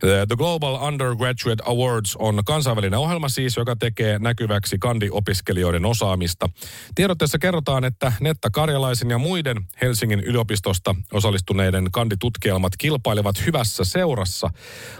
The 0.00 0.36
Global 0.36 0.74
Undergraduate 0.74 1.62
Awards 1.66 2.16
on 2.16 2.42
kansainvälinen 2.46 2.98
ohjelma 2.98 3.28
siis, 3.28 3.56
joka 3.56 3.76
tekee 3.76 4.18
näkyväksi 4.18 4.78
kandiopiskelijoiden 4.78 5.84
osaamista. 5.84 6.48
Tiedotteessa 6.94 7.38
kerrotaan, 7.38 7.84
että 7.84 8.12
Netta 8.20 8.50
Karjalaisen 8.50 9.10
ja 9.10 9.18
muiden 9.18 9.56
Helsingin 9.80 10.20
yliopistosta 10.20 10.94
osallistuneiden 11.12 11.90
kanditutkielmat 11.92 12.72
kilpailevat 12.78 13.46
hyvässä 13.46 13.84
seurassa. 13.84 14.50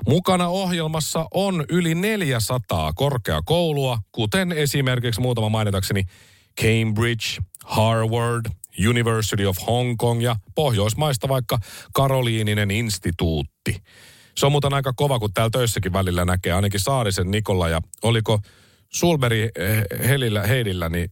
Mukana 0.07 0.49
ohjelmassa 0.49 1.27
on 1.35 1.65
yli 1.69 1.95
400 1.95 2.93
korkeakoulua, 2.93 3.99
kuten 4.13 4.53
esimerkiksi 4.53 5.21
muutama 5.21 5.49
mainitakseni 5.49 6.05
Cambridge, 6.61 7.25
Harvard, 7.65 8.47
University 8.89 9.47
of 9.47 9.57
Hong 9.67 9.97
Kong 9.97 10.23
ja 10.23 10.37
Pohjoismaista 10.55 11.29
vaikka 11.29 11.59
Karoliininen 11.95 12.71
instituutti. 12.71 13.83
Se 14.37 14.47
on 14.47 14.53
muuten 14.53 14.75
aika 14.75 14.93
kova, 14.93 15.19
kun 15.19 15.33
täällä 15.35 15.51
töissäkin 15.51 15.93
välillä 15.93 16.25
näkee, 16.25 16.53
ainakin 16.53 16.81
Saarisen 16.81 17.31
Nikola 17.31 17.69
ja 17.69 17.81
oliko 18.03 18.41
Sulberi 18.93 19.43
eh, 19.43 19.85
Helillä, 20.09 20.43
Heidillä, 20.43 20.89
niin 20.89 21.11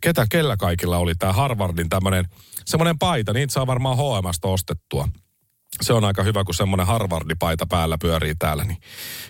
ketä 0.00 0.26
kellä 0.30 0.56
kaikilla 0.56 0.98
oli 0.98 1.14
tämä 1.14 1.32
Harvardin 1.32 1.88
tämmöinen 1.88 2.24
semmoinen 2.64 2.98
paita, 2.98 3.32
niitä 3.32 3.52
saa 3.52 3.66
varmaan 3.66 3.96
HMstä 3.96 4.48
ostettua 4.48 5.08
se 5.82 5.92
on 5.92 6.04
aika 6.04 6.22
hyvä, 6.22 6.44
kun 6.44 6.54
semmoinen 6.54 6.86
Harvardipaita 6.86 7.66
päällä 7.66 7.96
pyörii 8.00 8.34
täällä, 8.38 8.64
niin 8.64 8.78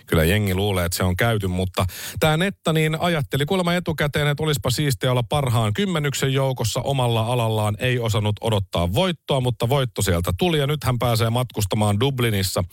kyllä 0.05 0.23
jengi 0.23 0.55
luulee, 0.55 0.85
että 0.85 0.97
se 0.97 1.03
on 1.03 1.15
käyty. 1.15 1.47
Mutta 1.47 1.85
tämä 2.19 2.37
Netta 2.37 2.73
niin 2.73 3.01
ajatteli 3.01 3.45
kuulemma 3.45 3.73
etukäteen, 3.73 4.27
että 4.27 4.43
olisipa 4.43 4.69
siistiä 4.69 5.11
olla 5.11 5.23
parhaan 5.23 5.73
kymmenyksen 5.73 6.33
joukossa 6.33 6.81
omalla 6.81 7.21
alallaan. 7.21 7.75
Ei 7.79 7.99
osannut 7.99 8.35
odottaa 8.41 8.93
voittoa, 8.93 9.41
mutta 9.41 9.69
voitto 9.69 10.01
sieltä 10.01 10.31
tuli 10.37 10.59
ja 10.59 10.67
nyt 10.67 10.83
hän 10.83 10.99
pääsee 10.99 11.29
matkustamaan 11.29 11.99
Dublinissa 11.99 12.63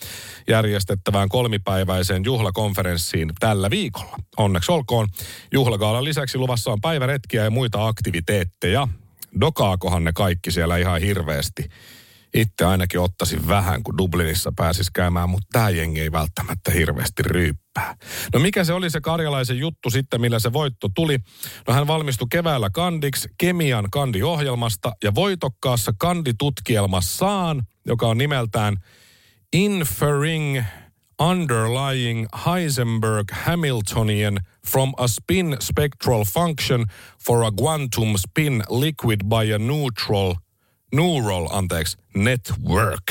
järjestettävään 0.49 1.29
kolmipäiväiseen 1.29 2.25
juhlakonferenssiin 2.25 3.33
tällä 3.41 3.71
viikolla. 3.71 4.17
Onneksi 4.37 4.73
olkoon. 4.73 5.09
Juhlagaalan 5.53 6.05
lisäksi 6.05 6.39
luvassa 6.39 6.73
on 6.73 6.81
päiväretkiä 6.81 7.45
ja 7.45 7.51
muita 7.51 7.87
aktiviteetteja. 7.87 8.89
Dokaakohan 9.41 10.05
ne 10.05 10.13
kaikki 10.13 10.51
siellä 10.51 10.77
ihan 10.77 11.01
hirveästi 11.01 11.65
itse 12.35 12.65
ainakin 12.65 13.01
ottaisin 13.01 13.49
vähän, 13.49 13.83
kun 13.83 13.99
Dublinissa 13.99 14.53
pääsis 14.57 14.91
käymään, 14.91 15.31
mutta 15.31 15.49
tämä 15.53 15.71
jengi 15.71 16.01
ei 16.01 16.13
välttämättä 16.13 16.71
hirveästi 16.71 17.23
ryyppää. 17.23 17.97
No 18.35 18.41
mikä 18.41 18.65
se 18.65 18.73
oli 18.73 18.91
se 18.91 19.01
karjalaisen 19.01 19.59
juttu 19.59 19.91
sitten, 19.91 20.21
millä 20.21 20.39
se 20.39 20.53
voitto 20.53 20.89
tuli? 20.95 21.19
No 21.69 21.75
hän 21.75 21.87
valmistui 21.87 22.27
keväällä 22.31 22.71
kandiksi 22.71 23.29
kemian 23.39 23.89
kandiohjelmasta 23.91 24.93
ja 25.05 25.15
voitokkaassa 25.15 25.93
kanditutkielmassaan, 25.99 27.63
joka 27.87 28.07
on 28.07 28.19
nimeltään 28.19 28.77
Inferring 29.53 30.63
underlying 31.21 32.27
Heisenberg-Hamiltonian 32.47 34.41
from 34.71 34.93
a 34.97 35.09
spin 35.09 35.57
spectral 35.61 36.25
function 36.25 36.87
for 37.27 37.45
a 37.45 37.51
quantum 37.61 38.15
spin 38.17 38.63
liquid 38.71 39.21
by 39.29 39.53
a 39.55 39.59
neutral– 39.59 40.35
Neural, 40.93 41.49
anteeksi, 41.51 41.99
Network. 42.15 43.03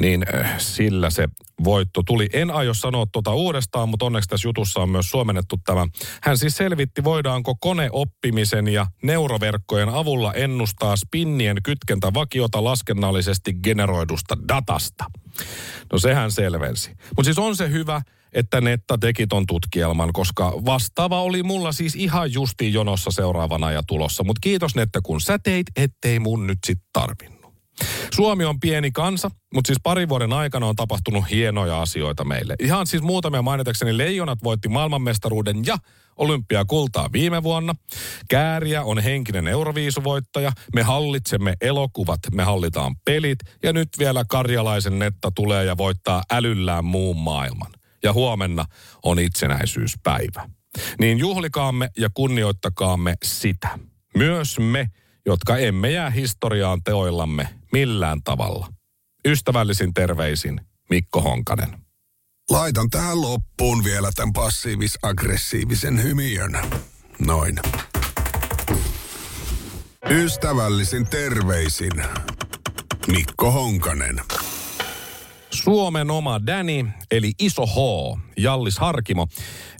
Niin 0.00 0.24
äh, 0.34 0.58
sillä 0.58 1.10
se 1.10 1.28
voitto 1.64 2.02
tuli. 2.02 2.28
En 2.32 2.50
aio 2.50 2.74
sanoa 2.74 3.06
tuota 3.12 3.34
uudestaan, 3.34 3.88
mutta 3.88 4.06
onneksi 4.06 4.28
tässä 4.28 4.48
jutussa 4.48 4.80
on 4.80 4.90
myös 4.90 5.10
suomennettu 5.10 5.56
tämä. 5.64 5.86
Hän 6.22 6.38
siis 6.38 6.56
selvitti, 6.56 7.04
voidaanko 7.04 7.54
koneoppimisen 7.60 8.68
ja 8.68 8.86
neuroverkkojen 9.02 9.88
avulla 9.88 10.34
ennustaa 10.34 10.96
spinnien 10.96 11.56
kytkentä 11.62 12.14
vakiota 12.14 12.64
laskennallisesti 12.64 13.54
generoidusta 13.54 14.36
datasta. 14.48 15.04
No 15.92 15.98
sehän 15.98 16.30
selvensi. 16.30 16.90
Mutta 16.90 17.24
siis 17.24 17.38
on 17.38 17.56
se 17.56 17.70
hyvä, 17.70 18.02
että 18.32 18.60
Netta 18.60 18.98
teki 18.98 19.26
ton 19.26 19.46
tutkielman, 19.46 20.12
koska 20.12 20.52
vastaava 20.64 21.22
oli 21.22 21.42
mulla 21.42 21.72
siis 21.72 21.94
ihan 21.94 22.32
justiin 22.32 22.72
jonossa 22.72 23.10
seuraavana 23.10 23.70
ja 23.70 23.82
tulossa. 23.86 24.24
Mutta 24.24 24.40
kiitos 24.40 24.74
Netta, 24.74 25.00
kun 25.02 25.20
sä 25.20 25.38
teit, 25.38 25.66
ettei 25.76 26.18
mun 26.18 26.46
nyt 26.46 26.58
sit 26.66 26.78
tarvinnut. 26.92 27.40
Suomi 28.14 28.44
on 28.44 28.60
pieni 28.60 28.90
kansa, 28.90 29.30
mutta 29.54 29.68
siis 29.68 29.78
parin 29.82 30.08
vuoden 30.08 30.32
aikana 30.32 30.66
on 30.66 30.76
tapahtunut 30.76 31.30
hienoja 31.30 31.82
asioita 31.82 32.24
meille. 32.24 32.54
Ihan 32.60 32.86
siis 32.86 33.02
muutamia 33.02 33.42
mainitakseni 33.42 33.98
Leijonat 33.98 34.38
voitti 34.44 34.68
maailmanmestaruuden 34.68 35.62
ja 35.66 35.76
olympiakultaa 36.16 37.08
viime 37.12 37.42
vuonna. 37.42 37.74
Kääriä 38.28 38.82
on 38.82 38.98
henkinen 38.98 39.46
euroviisuvoittaja. 39.46 40.52
Me 40.74 40.82
hallitsemme 40.82 41.54
elokuvat, 41.60 42.20
me 42.32 42.42
hallitaan 42.42 42.96
pelit. 43.04 43.38
Ja 43.62 43.72
nyt 43.72 43.88
vielä 43.98 44.24
karjalaisen 44.28 44.98
netta 44.98 45.30
tulee 45.34 45.64
ja 45.64 45.76
voittaa 45.76 46.22
älyllään 46.32 46.84
muun 46.84 47.16
maailman 47.16 47.79
ja 48.02 48.12
huomenna 48.12 48.64
on 49.02 49.18
itsenäisyyspäivä. 49.18 50.48
Niin 50.98 51.18
juhlikaamme 51.18 51.90
ja 51.98 52.10
kunnioittakaamme 52.14 53.14
sitä. 53.24 53.78
Myös 54.16 54.58
me, 54.58 54.86
jotka 55.26 55.56
emme 55.56 55.90
jää 55.90 56.10
historiaan 56.10 56.82
teoillamme 56.84 57.48
millään 57.72 58.22
tavalla. 58.22 58.68
Ystävällisin 59.24 59.94
terveisin 59.94 60.60
Mikko 60.90 61.20
Honkanen. 61.20 61.78
Laitan 62.50 62.90
tähän 62.90 63.20
loppuun 63.20 63.84
vielä 63.84 64.10
tämän 64.14 64.32
passiivis-aggressiivisen 64.32 66.02
hymiön. 66.02 66.58
Noin. 67.18 67.56
Ystävällisin 70.10 71.06
terveisin 71.06 71.92
Mikko 73.06 73.50
Honkanen. 73.50 74.20
Suomen 75.50 76.10
oma 76.10 76.38
Danny, 76.46 76.86
eli 77.10 77.32
Iso 77.38 77.66
H, 77.66 77.76
Jallis 78.42 78.78
Harkimo 78.78 79.26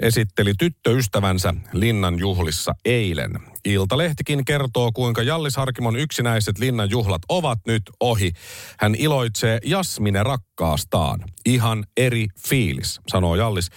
esitteli 0.01 0.53
tyttöystävänsä 0.59 1.55
Linnan 1.73 2.19
juhlissa 2.19 2.75
eilen. 2.85 3.31
Iltalehtikin 3.65 4.45
kertoo, 4.45 4.91
kuinka 4.93 5.23
Jallis 5.23 5.57
Harkimon 5.57 5.97
yksinäiset 5.97 6.59
linnan 6.59 6.91
juhlat 6.91 7.23
ovat 7.29 7.59
nyt 7.67 7.83
ohi. 8.01 8.33
Hän 8.79 8.95
iloitsee 8.95 9.59
Jasmine 9.65 10.23
rakkaastaan. 10.23 11.25
Ihan 11.47 11.85
eri 11.97 12.27
fiilis, 12.49 13.01
sanoo 13.09 13.35
Jallis. 13.35 13.69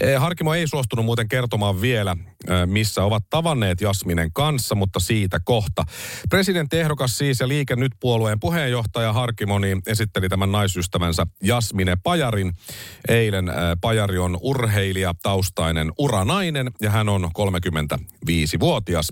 Eh, 0.00 0.20
Harkimo 0.20 0.54
ei 0.54 0.68
suostunut 0.68 1.04
muuten 1.04 1.28
kertomaan 1.28 1.80
vielä, 1.80 2.16
eh, 2.20 2.66
missä 2.66 3.04
ovat 3.04 3.24
tavanneet 3.30 3.80
Jasminen 3.80 4.32
kanssa, 4.32 4.74
mutta 4.74 5.00
siitä 5.00 5.40
kohta. 5.44 5.84
Presidenttiehdokas 6.30 7.18
siis 7.18 7.40
ja 7.40 7.48
Liike 7.48 7.76
Nyt 7.76 7.92
puolueen 8.00 8.40
puheenjohtaja 8.40 9.12
Harkimo 9.12 9.58
niin 9.58 9.82
esitteli 9.86 10.28
tämän 10.28 10.52
naisystävänsä 10.52 11.26
Jasmine 11.42 11.96
Pajarin. 12.02 12.52
Eilen 13.08 13.48
eh, 13.48 13.54
Pajari 13.80 14.18
on 14.18 14.25
urheilija, 14.40 15.14
taustainen 15.22 15.92
uranainen 15.98 16.70
ja 16.80 16.90
hän 16.90 17.08
on 17.08 17.30
35-vuotias. 17.38 19.08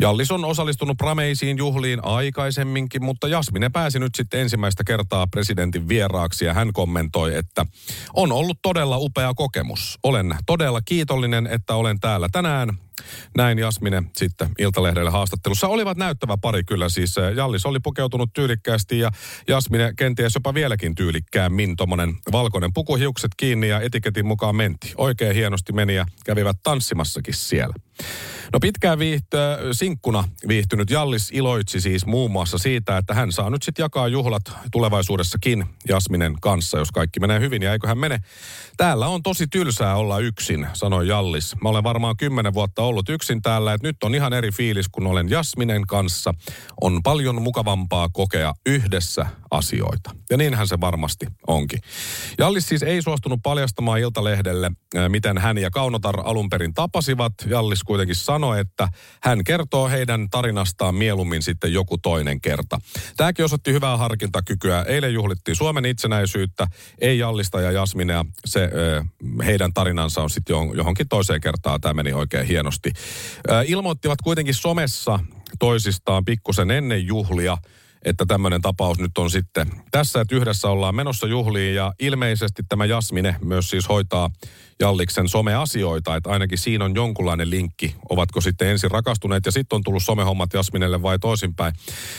Jallis 0.00 0.30
on 0.30 0.44
osallistunut 0.44 0.96
prameisiin 0.96 1.58
juhliin 1.58 2.04
aikaisemminkin, 2.04 3.04
mutta 3.04 3.28
Jasmine 3.28 3.68
pääsi 3.68 3.98
nyt 3.98 4.14
sitten 4.14 4.40
ensimmäistä 4.40 4.84
kertaa 4.84 5.26
presidentin 5.26 5.88
vieraaksi 5.88 6.44
ja 6.44 6.54
hän 6.54 6.72
kommentoi, 6.72 7.36
että 7.36 7.66
on 8.14 8.32
ollut 8.32 8.58
todella 8.62 8.98
upea 8.98 9.34
kokemus. 9.34 9.98
Olen 10.02 10.36
todella 10.46 10.82
kiitollinen, 10.82 11.46
että 11.46 11.74
olen 11.74 12.00
täällä 12.00 12.28
tänään. 12.32 12.85
Näin 13.36 13.58
Jasmine 13.58 14.02
sitten 14.16 14.48
Iltalehdelle 14.58 15.10
haastattelussa. 15.10 15.68
Olivat 15.68 15.96
näyttävä 15.96 16.36
pari 16.36 16.64
kyllä 16.64 16.88
siis. 16.88 17.14
Jallis 17.36 17.66
oli 17.66 17.80
pukeutunut 17.80 18.30
tyylikkäästi 18.32 18.98
ja 18.98 19.10
Jasmine 19.48 19.92
kenties 19.96 20.34
jopa 20.34 20.54
vieläkin 20.54 20.94
tyylikkäämmin. 20.94 21.76
Tuommoinen 21.76 22.16
valkoinen 22.32 22.72
pukuhiukset 22.72 23.30
kiinni 23.36 23.68
ja 23.68 23.80
etiketin 23.80 24.26
mukaan 24.26 24.56
menti. 24.56 24.92
Oikein 24.96 25.34
hienosti 25.34 25.72
meni 25.72 25.94
ja 25.94 26.06
kävivät 26.24 26.56
tanssimassakin 26.62 27.34
siellä. 27.34 27.74
No 28.52 28.60
pitkään 28.60 28.98
viihtö, 28.98 29.58
sinkkuna 29.72 30.24
viihtynyt 30.48 30.90
Jallis 30.90 31.30
iloitsi 31.32 31.80
siis 31.80 32.06
muun 32.06 32.30
muassa 32.30 32.58
siitä, 32.58 32.98
että 32.98 33.14
hän 33.14 33.32
saa 33.32 33.50
nyt 33.50 33.62
sitten 33.62 33.82
jakaa 33.82 34.08
juhlat 34.08 34.42
tulevaisuudessakin 34.72 35.64
Jasminen 35.88 36.34
kanssa, 36.40 36.78
jos 36.78 36.92
kaikki 36.92 37.20
menee 37.20 37.40
hyvin. 37.40 37.62
Ja 37.62 37.72
eiköhän 37.72 37.98
mene. 37.98 38.18
Täällä 38.76 39.06
on 39.06 39.22
tosi 39.22 39.46
tylsää 39.46 39.96
olla 39.96 40.18
yksin, 40.18 40.66
sanoi 40.72 41.08
Jallis. 41.08 41.56
Mä 41.62 41.68
olen 41.68 41.84
varmaan 41.84 42.16
kymmenen 42.16 42.54
vuotta 42.54 42.82
ollut 42.82 43.08
yksin 43.08 43.42
täällä, 43.42 43.72
että 43.72 43.86
nyt 43.86 43.96
on 44.04 44.14
ihan 44.14 44.32
eri 44.32 44.50
fiilis, 44.50 44.88
kun 44.88 45.06
olen 45.06 45.30
Jasminen 45.30 45.86
kanssa. 45.86 46.34
On 46.80 47.02
paljon 47.02 47.42
mukavampaa 47.42 48.08
kokea 48.12 48.54
yhdessä 48.66 49.26
asioita. 49.50 50.10
Ja 50.30 50.36
niinhän 50.36 50.68
se 50.68 50.80
varmasti 50.80 51.26
onkin. 51.46 51.80
Jallis 52.38 52.68
siis 52.68 52.82
ei 52.82 53.02
suostunut 53.02 53.40
paljastamaan 53.42 54.00
Iltalehdelle, 54.00 54.70
miten 55.08 55.38
hän 55.38 55.58
ja 55.58 55.70
Kaunotar 55.70 56.20
alun 56.24 56.48
perin 56.48 56.74
tapasivat. 56.74 57.32
Jallis 57.46 57.82
kuitenkin 57.86 58.16
sanoi, 58.16 58.60
että 58.60 58.88
hän 59.22 59.44
kertoo 59.44 59.88
heidän 59.88 60.30
tarinastaan 60.30 60.94
mieluummin 60.94 61.42
sitten 61.42 61.72
joku 61.72 61.98
toinen 61.98 62.40
kerta. 62.40 62.78
Tämäkin 63.16 63.44
osoitti 63.44 63.72
hyvää 63.72 63.96
harkintakykyä. 63.96 64.82
Eilen 64.82 65.14
juhlittiin 65.14 65.56
Suomen 65.56 65.84
itsenäisyyttä, 65.84 66.66
ei 67.00 67.18
Jallista 67.18 67.60
ja 67.60 67.70
Jasminea. 67.70 68.24
Se 68.44 68.70
heidän 69.44 69.72
tarinansa 69.72 70.22
on 70.22 70.30
sitten 70.30 70.56
johonkin 70.74 71.08
toiseen 71.08 71.40
kertaan. 71.40 71.80
Tämä 71.80 71.94
meni 71.94 72.12
oikein 72.12 72.46
hienosti. 72.46 72.92
Ilmoittivat 73.66 74.22
kuitenkin 74.22 74.54
somessa 74.54 75.18
toisistaan 75.58 76.24
pikkusen 76.24 76.70
ennen 76.70 77.06
juhlia, 77.06 77.58
että 78.06 78.26
tämmöinen 78.26 78.62
tapaus 78.62 78.98
nyt 78.98 79.18
on 79.18 79.30
sitten 79.30 79.70
tässä, 79.90 80.20
että 80.20 80.36
yhdessä 80.36 80.68
ollaan 80.68 80.94
menossa 80.94 81.26
juhliin 81.26 81.74
ja 81.74 81.92
ilmeisesti 82.00 82.62
tämä 82.68 82.84
Jasmine 82.84 83.36
myös 83.44 83.70
siis 83.70 83.88
hoitaa 83.88 84.30
Jalliksen 84.80 85.28
someasioita, 85.28 86.16
että 86.16 86.30
ainakin 86.30 86.58
siinä 86.58 86.84
on 86.84 86.94
jonkunlainen 86.94 87.50
linkki. 87.50 87.94
Ovatko 88.08 88.40
sitten 88.40 88.68
ensin 88.68 88.90
rakastuneet 88.90 89.46
ja 89.46 89.52
sitten 89.52 89.76
on 89.76 89.82
tullut 89.84 90.02
somehommat 90.02 90.52
Jasminelle 90.54 91.02
vai 91.02 91.18
toisinpäin. 91.18 91.74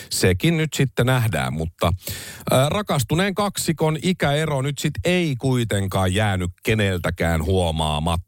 Sekin 0.09 0.57
nyt 0.57 0.73
sitten 0.73 1.05
nähdään, 1.05 1.53
mutta 1.53 1.93
ää, 2.51 2.69
rakastuneen 2.69 3.35
kaksikon 3.35 3.97
ikäero 4.03 4.61
nyt 4.61 4.77
sitten 4.77 5.01
ei 5.03 5.35
kuitenkaan 5.35 6.13
jäänyt 6.13 6.51
keneltäkään 6.63 7.45
huomaamatta 7.45 8.26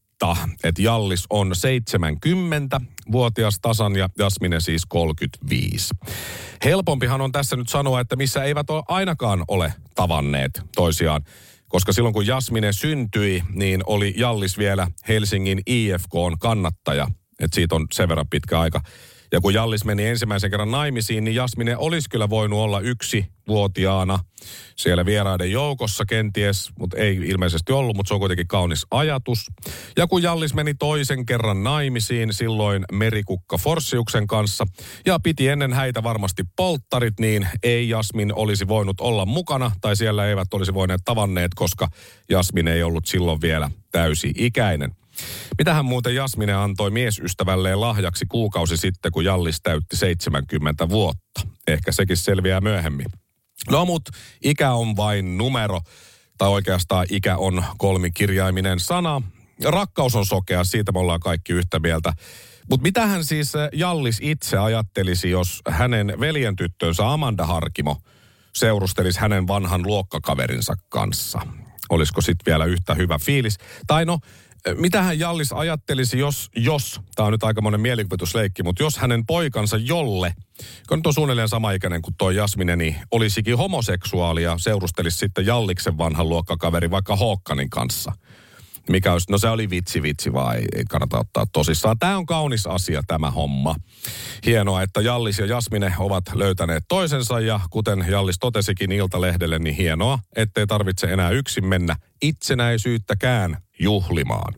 että 0.64 0.82
Jallis 0.82 1.26
on 1.30 1.52
70-vuotias 1.52 3.60
tasan 3.62 3.96
ja 3.96 4.10
Jasmine 4.18 4.60
siis 4.60 4.86
35. 4.86 5.94
Helpompihan 6.66 7.22
on 7.22 7.32
tässä 7.32 7.56
nyt 7.56 7.70
sanoa, 7.70 8.00
että 8.00 8.16
missä 8.16 8.44
eivät 8.44 8.70
ole 8.70 8.84
ainakaan 8.88 9.44
ole 9.48 9.74
tavanneet 9.96 10.62
toisiaan. 10.76 11.24
Koska 11.68 11.94
silloin 11.94 12.14
kun 12.14 12.28
Jasmine 12.28 12.74
syntyi, 12.74 13.44
niin 13.54 13.82
oli 13.86 14.14
Jallis 14.18 14.58
vielä 14.58 14.88
Helsingin 15.08 15.62
IFKn 15.66 16.36
kannattaja. 16.40 17.08
Että 17.40 17.56
siitä 17.56 17.76
on 17.76 17.88
sen 17.94 18.10
verran 18.10 18.30
pitkä 18.30 18.60
aika. 18.60 18.82
Ja 19.32 19.42
kun 19.42 19.54
Jallis 19.54 19.86
meni 19.86 20.06
ensimmäisen 20.06 20.52
kerran 20.52 20.72
naimisiin, 20.72 21.24
niin 21.24 21.36
Jasmine 21.36 21.78
olisi 21.78 22.10
kyllä 22.10 22.30
voinut 22.30 22.60
olla 22.60 22.80
yksi 22.80 23.26
vuotiaana 23.48 24.20
siellä 24.76 25.06
vieraiden 25.06 25.52
joukossa 25.52 26.06
kenties, 26.06 26.72
mutta 26.80 26.98
ei 26.98 27.16
ilmeisesti 27.16 27.74
ollut, 27.74 27.96
mutta 27.96 28.08
se 28.08 28.14
on 28.14 28.20
kuitenkin 28.20 28.48
kaunis 28.48 28.86
ajatus. 28.92 29.46
Ja 29.98 30.08
kun 30.08 30.24
Jallis 30.24 30.54
meni 30.54 30.74
toisen 30.74 31.26
kerran 31.26 31.64
naimisiin 31.64 32.34
silloin 32.34 32.86
Merikukka 32.92 33.58
Forsiuksen 33.58 34.28
kanssa 34.28 34.66
ja 35.06 35.20
piti 35.20 35.48
ennen 35.48 35.74
häitä 35.74 36.04
varmasti 36.04 36.44
polttarit, 36.56 37.20
niin 37.20 37.48
ei 37.64 37.90
Jasmin 37.90 38.34
olisi 38.34 38.68
voinut 38.68 39.02
olla 39.02 39.26
mukana 39.26 39.72
tai 39.82 39.96
siellä 39.96 40.28
eivät 40.28 40.54
olisi 40.54 40.74
voineet 40.74 41.02
tavanneet, 41.06 41.52
koska 41.56 41.88
Jasmin 42.30 42.68
ei 42.68 42.84
ollut 42.84 43.06
silloin 43.06 43.42
vielä 43.42 43.72
täysi-ikäinen. 43.92 44.92
Mitähän 45.58 45.86
muuten 45.86 46.16
Jasmine 46.16 46.54
antoi 46.54 46.92
miesystävälleen 46.92 47.82
lahjaksi 47.82 48.26
kuukausi 48.26 48.78
sitten, 48.78 49.12
kun 49.12 49.26
Jallis 49.26 49.62
täytti 49.62 49.96
70 49.96 50.90
vuotta? 50.90 51.42
Ehkä 51.68 51.92
sekin 51.92 52.18
selviää 52.18 52.62
myöhemmin. 52.62 53.08
No 53.70 53.86
mut 53.86 54.10
ikä 54.44 54.72
on 54.72 54.98
vain 54.98 55.38
numero, 55.38 55.82
tai 56.38 56.50
oikeastaan 56.50 57.06
ikä 57.10 57.38
on 57.38 57.64
kolmikirjaiminen 57.78 58.80
sana. 58.80 59.22
Rakkaus 59.66 60.16
on 60.16 60.26
sokea, 60.26 60.64
siitä 60.64 60.92
me 60.92 61.00
ollaan 61.00 61.20
kaikki 61.20 61.54
yhtä 61.54 61.80
mieltä. 61.80 62.14
Mutta 62.70 62.84
mitähän 62.84 63.26
siis 63.26 63.56
eh, 63.56 63.70
Jallis 63.74 64.20
itse 64.22 64.58
ajattelisi, 64.58 65.30
jos 65.30 65.62
hänen 65.70 66.14
veljen 66.20 66.56
tyttönsä 66.56 67.12
Amanda 67.14 67.46
Harkimo 67.46 67.98
seurustelisi 68.56 69.20
hänen 69.20 69.48
vanhan 69.48 69.84
luokkakaverinsa 69.88 70.74
kanssa? 70.90 71.40
Olisiko 71.90 72.22
sitten 72.22 72.46
vielä 72.46 72.66
yhtä 72.66 72.94
hyvä 72.94 73.18
fiilis? 73.20 73.58
Tai 73.88 74.06
no, 74.06 74.20
mitähän 74.76 75.20
Jallis 75.20 75.54
ajattelisi, 75.54 76.20
jos, 76.20 76.50
jos, 76.56 77.02
tämä 77.16 77.26
on 77.26 77.32
nyt 77.32 77.44
aika 77.44 77.62
monen 77.62 77.82
mielikuvitusleikki, 77.82 78.64
mutta 78.64 78.84
jos 78.84 78.98
hänen 78.98 79.26
poikansa 79.26 79.78
Jolle, 79.78 80.34
kun 80.88 80.98
nyt 80.98 81.08
on 81.08 81.14
suunnilleen 81.14 81.50
sama 81.50 81.72
ikäinen 81.72 82.02
kuin 82.02 82.16
tuo 82.18 82.32
Jasmine, 82.32 82.76
niin 82.76 82.96
olisikin 83.12 83.58
homoseksuaali 83.58 84.44
ja 84.44 84.56
seurustelisi 84.58 85.18
sitten 85.18 85.46
Jalliksen 85.46 85.98
vanhan 85.98 86.30
luokkakaveri 86.30 86.92
vaikka 86.92 87.16
Hookkanin 87.16 87.70
kanssa. 87.70 88.12
Mikä 88.90 89.14
olisi, 89.14 89.32
no 89.32 89.38
se 89.38 89.50
oli 89.50 89.70
vitsi 89.70 90.02
vitsi 90.02 90.34
vaan, 90.34 90.56
ei, 90.56 90.66
ei 90.76 90.84
kannata 90.90 91.20
ottaa 91.20 91.46
tosissaan. 91.52 92.00
Tämä 92.00 92.18
on 92.18 92.26
kaunis 92.26 92.68
asia 92.68 93.02
tämä 93.08 93.32
homma. 93.32 93.76
Hienoa, 94.46 94.82
että 94.82 95.02
Jallis 95.02 95.40
ja 95.40 95.46
Jasmine 95.46 95.94
ovat 96.00 96.24
löytäneet 96.34 96.84
toisensa 96.88 97.40
ja 97.40 97.60
kuten 97.70 98.06
Jallis 98.10 98.40
totesikin 98.40 98.92
Iltalehdelle, 98.92 99.60
niin 99.60 99.76
hienoa, 99.76 100.20
ettei 100.36 100.68
tarvitse 100.68 101.08
enää 101.08 101.30
yksin 101.30 101.66
mennä 101.66 101.96
itsenäisyyttäkään 102.22 103.58
juhlimaan. 103.80 104.54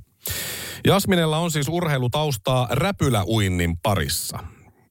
Jasminella 0.88 1.38
on 1.38 1.52
siis 1.52 1.70
urheilutaustaa 1.70 2.68
räpyläuinnin 2.72 3.78
parissa. 3.78 4.40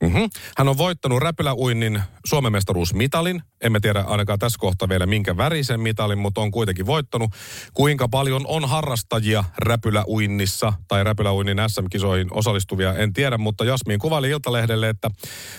Mm-hmm. 0.03 0.31
Hän 0.59 0.69
on 0.69 0.79
voittanut 0.79 1.23
räpyläuinnin 1.23 2.03
Suomen 2.27 2.53
mestaruusmitalin. 2.53 3.43
Emme 3.61 3.81
tiedä 3.81 4.01
ainakaan 4.01 4.39
tässä 4.39 4.59
kohtaa 4.59 4.89
vielä 4.89 5.07
minkä 5.07 5.37
värisen 5.37 5.81
mitalin, 5.81 6.19
mutta 6.19 6.41
on 6.41 6.51
kuitenkin 6.51 6.87
voittanut. 6.87 7.31
Kuinka 7.75 8.09
paljon 8.09 8.45
on 8.47 8.69
harrastajia 8.69 9.45
räpyläuinnissa 9.59 10.73
tai 10.89 11.05
räpyläuinnin 11.05 11.59
SM-kisoihin 11.67 12.29
osallistuvia, 12.31 12.95
en 12.95 13.13
tiedä, 13.13 13.39
mutta 13.39 13.65
Jasmin 13.65 13.99
kuvaili 13.99 14.31
Iltalehdelle, 14.31 14.89
että 14.89 15.11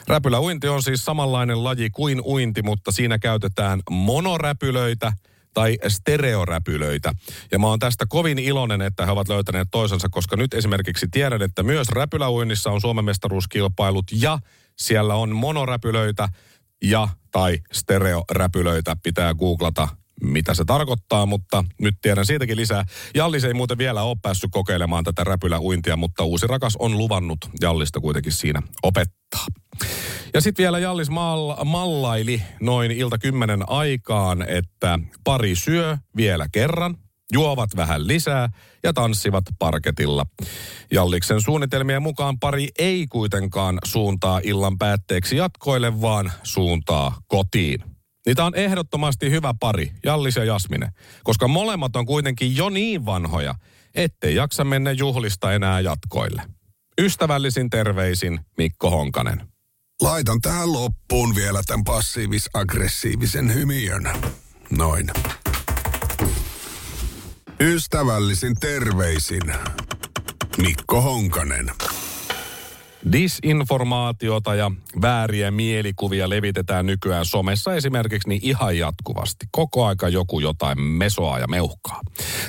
räpyläuinti 0.07 0.67
on 0.67 0.83
siis 0.83 1.05
samanlainen 1.05 1.63
laji 1.63 1.89
kuin 1.89 2.21
uinti, 2.21 2.61
mutta 2.61 2.91
siinä 2.91 3.19
käytetään 3.19 3.79
monoräpylöitä– 3.89 5.13
tai 5.53 5.77
stereoräpylöitä. 5.87 7.13
Ja 7.51 7.59
mä 7.59 7.67
oon 7.67 7.79
tästä 7.79 8.05
kovin 8.09 8.39
iloinen, 8.39 8.81
että 8.81 9.05
he 9.05 9.11
ovat 9.11 9.29
löytäneet 9.29 9.67
toisensa, 9.71 10.09
koska 10.09 10.35
nyt 10.35 10.53
esimerkiksi 10.53 11.07
tiedän, 11.11 11.41
että 11.41 11.63
myös 11.63 11.89
räpyläuinnissa 11.89 12.71
on 12.71 12.81
Suomen 12.81 13.05
mestaruuskilpailut 13.05 14.05
ja 14.11 14.39
siellä 14.79 15.15
on 15.15 15.35
monoräpylöitä 15.35 16.29
ja 16.83 17.07
tai 17.31 17.59
stereoräpylöitä. 17.71 18.95
Pitää 19.03 19.33
googlata 19.33 19.87
mitä 20.23 20.53
se 20.53 20.65
tarkoittaa, 20.65 21.25
mutta 21.25 21.63
nyt 21.81 21.95
tiedän 22.01 22.25
siitäkin 22.25 22.57
lisää. 22.57 22.85
Jallis 23.15 23.43
ei 23.43 23.53
muuten 23.53 23.77
vielä 23.77 24.03
ole 24.03 24.17
päässyt 24.21 24.51
kokeilemaan 24.51 25.03
tätä 25.03 25.23
räpyläuintia, 25.23 25.97
mutta 25.97 26.23
uusi 26.23 26.47
rakas 26.47 26.75
on 26.79 26.97
luvannut 26.97 27.39
Jallista 27.61 27.99
kuitenkin 27.99 28.31
siinä 28.31 28.61
opettaa. 28.83 29.45
Ja 30.33 30.41
sitten 30.41 30.63
vielä 30.63 30.79
Jallis 30.79 31.09
mal, 31.09 31.65
mallaili 31.65 32.41
noin 32.61 32.91
ilta 32.91 33.17
kymmenen 33.17 33.69
aikaan, 33.69 34.49
että 34.49 34.99
pari 35.23 35.55
syö 35.55 35.97
vielä 36.15 36.45
kerran. 36.51 36.97
juovat 37.33 37.69
vähän 37.75 38.07
lisää 38.07 38.49
ja 38.83 38.93
tanssivat 38.93 39.43
parketilla. 39.59 40.25
Jalliksen 40.91 41.41
suunnitelmien 41.41 42.01
mukaan 42.01 42.39
pari 42.39 42.67
ei 42.79 43.07
kuitenkaan 43.07 43.79
suuntaa 43.83 44.41
illan 44.43 44.77
päätteeksi 44.77 45.37
jatkoille, 45.37 46.01
vaan 46.01 46.31
suuntaa 46.43 47.17
kotiin. 47.27 47.83
Niitä 48.25 48.45
on 48.45 48.55
ehdottomasti 48.55 49.31
hyvä 49.31 49.53
pari, 49.59 49.91
Jallis 50.05 50.35
ja 50.35 50.43
Jasmine, 50.43 50.89
koska 51.23 51.47
molemmat 51.47 51.95
on 51.95 52.05
kuitenkin 52.05 52.57
jo 52.57 52.69
niin 52.69 53.05
vanhoja, 53.05 53.55
ettei 53.95 54.35
jaksa 54.35 54.63
mennä 54.63 54.91
juhlista 54.91 55.53
enää 55.53 55.79
jatkoille. 55.79 56.41
Ystävällisin 57.01 57.69
terveisin 57.69 58.39
Mikko 58.57 58.89
Honkanen. 58.89 59.50
Laitan 60.01 60.41
tähän 60.41 60.73
loppuun 60.73 61.35
vielä 61.35 61.61
tämän 61.65 61.83
passiivis-aggressiivisen 61.83 63.53
hymiön. 63.53 64.09
Noin. 64.69 65.07
Ystävällisin 67.59 68.55
terveisin 68.59 69.41
Mikko 70.57 71.01
Honkanen. 71.01 71.71
Disinformaatiota 73.11 74.55
ja 74.55 74.71
vääriä 75.01 75.51
mielikuvia 75.51 76.29
levitetään 76.29 76.85
nykyään 76.85 77.25
somessa 77.25 77.75
esimerkiksi 77.75 78.29
niin 78.29 78.41
ihan 78.43 78.77
jatkuvasti. 78.77 79.45
Koko 79.51 79.85
aika 79.85 80.09
joku 80.09 80.39
jotain 80.39 80.81
mesoa 80.81 81.39
ja 81.39 81.47
meuhkaa. 81.47 82.01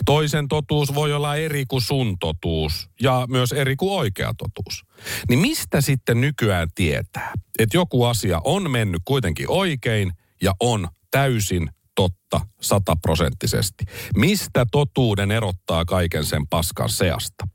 Toisen 0.05 0.49
totuus 0.49 0.95
voi 0.95 1.13
olla 1.13 1.37
eri 1.37 1.65
kuin 1.69 1.83
sun 1.83 2.17
totuus 2.19 2.91
ja 3.01 3.27
myös 3.31 3.53
eri 3.53 3.77
kuin 3.77 3.93
oikea 3.93 4.35
totuus. 4.39 4.85
Niin 5.29 5.39
mistä 5.39 5.81
sitten 5.81 6.21
nykyään 6.21 6.69
tietää, 6.75 7.33
että 7.59 7.77
joku 7.77 8.05
asia 8.05 8.41
on 8.45 8.71
mennyt 8.71 9.03
kuitenkin 9.05 9.51
oikein 9.51 10.13
ja 10.43 10.53
on 10.61 10.89
täysin 11.11 11.69
totta 11.95 12.41
sataprosenttisesti? 12.61 13.85
Mistä 14.17 14.67
totuuden 14.73 15.31
erottaa 15.31 15.85
kaiken 15.85 16.25
sen 16.25 16.47
paskan 16.49 16.89
seasta? 16.89 17.49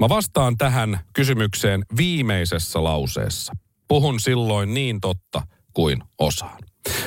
Mä 0.00 0.08
vastaan 0.08 0.56
tähän 0.56 1.00
kysymykseen 1.14 1.84
viimeisessä 1.96 2.84
lauseessa. 2.84 3.52
Puhun 3.88 4.20
silloin 4.20 4.74
niin 4.74 5.00
totta 5.00 5.42
kuin 5.74 6.02
osaan. 6.18 6.58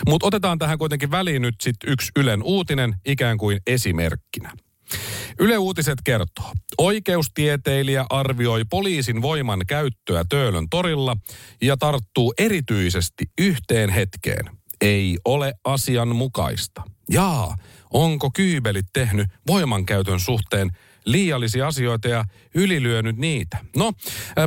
Mutta 0.08 0.28
otetaan 0.28 0.60
tähän 0.60 0.78
kuitenkin 0.78 1.12
väliin 1.12 1.42
nyt 1.42 1.56
sitten 1.62 1.92
yksi 1.92 2.12
Ylen 2.16 2.44
uutinen 2.44 2.96
ikään 3.06 3.38
kuin 3.38 3.60
esimerkkinä. 3.68 4.54
Yle 5.40 5.58
Uutiset 5.58 6.00
kertoo. 6.04 6.52
Oikeustieteilijä 6.78 8.06
arvioi 8.10 8.64
poliisin 8.70 9.22
voiman 9.22 9.62
käyttöä 9.68 10.24
Töölön 10.30 10.68
torilla 10.70 11.18
ja 11.62 11.78
tarttuu 11.78 12.34
erityisesti 12.38 13.26
yhteen 13.42 13.90
hetkeen. 13.90 14.50
Ei 14.82 15.18
ole 15.26 15.54
asianmukaista. 15.66 16.84
Jaa, 17.10 17.56
onko 17.94 18.30
kyybelit 18.34 18.86
tehnyt 18.94 19.28
voimankäytön 19.48 20.20
suhteen 20.20 20.70
liiallisia 21.06 21.68
asioita 21.68 22.08
ja 22.08 22.26
ylilyönyt 22.56 23.18
niitä. 23.18 23.58
No, 23.76 23.94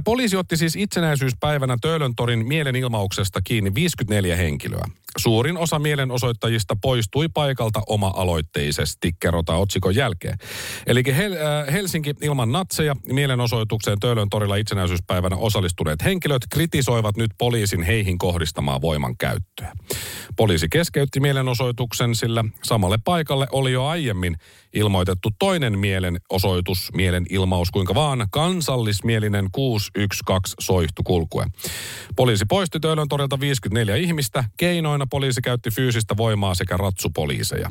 poliisi 0.04 0.36
otti 0.36 0.56
siis 0.56 0.76
itsenäisyyspäivänä 0.76 1.76
Töölöntorin 1.80 2.46
mielenilmauksesta 2.46 3.40
kiinni 3.42 3.74
54 3.74 4.36
henkilöä. 4.36 4.84
Suurin 5.18 5.56
osa 5.56 5.78
mielenosoittajista 5.78 6.76
poistui 6.82 7.28
paikalta 7.28 7.82
oma-aloitteisesti, 7.86 9.12
kerrotaan 9.20 9.60
otsikon 9.60 9.94
jälkeen. 9.94 10.38
Eli 10.86 11.02
Hel- 11.06 11.72
Helsinki 11.72 12.14
ilman 12.22 12.52
natseja 12.52 12.96
mielenosoitukseen 13.06 14.00
Töölön 14.00 14.28
torilla 14.30 14.56
itsenäisyyspäivänä 14.56 15.36
osallistuneet 15.36 16.04
henkilöt 16.04 16.42
kritisoivat 16.50 17.16
nyt 17.16 17.30
poliisin 17.38 17.82
heihin 17.82 18.18
kohdistamaa 18.18 18.80
voiman 18.80 19.16
käyttöä. 19.16 19.72
Poliisi 20.36 20.68
keskeytti 20.68 21.20
mielenosoituksen, 21.20 22.14
sillä 22.14 22.44
samalle 22.62 22.98
paikalle 23.04 23.46
oli 23.52 23.72
jo 23.72 23.86
aiemmin 23.86 24.36
ilmoitettu 24.74 25.30
toinen 25.38 25.78
mielenosoitus, 25.78 26.90
mielenilmaus, 26.94 27.70
kuinka 27.70 27.94
vaan 27.94 28.26
kansallismielinen 28.30 29.48
612 29.52 30.54
soihtu 30.60 31.02
kulkue. 31.02 31.46
Poliisi 32.16 32.44
poisti 32.48 32.80
Töölön 32.80 33.08
torilta 33.08 33.40
54 33.40 33.96
ihmistä, 33.96 34.44
keinoina 34.56 35.06
poliisi 35.10 35.42
käytti 35.42 35.70
fyysistä 35.70 36.16
voimaa 36.16 36.54
sekä 36.54 36.76
ratsupoliiseja. 36.76 37.70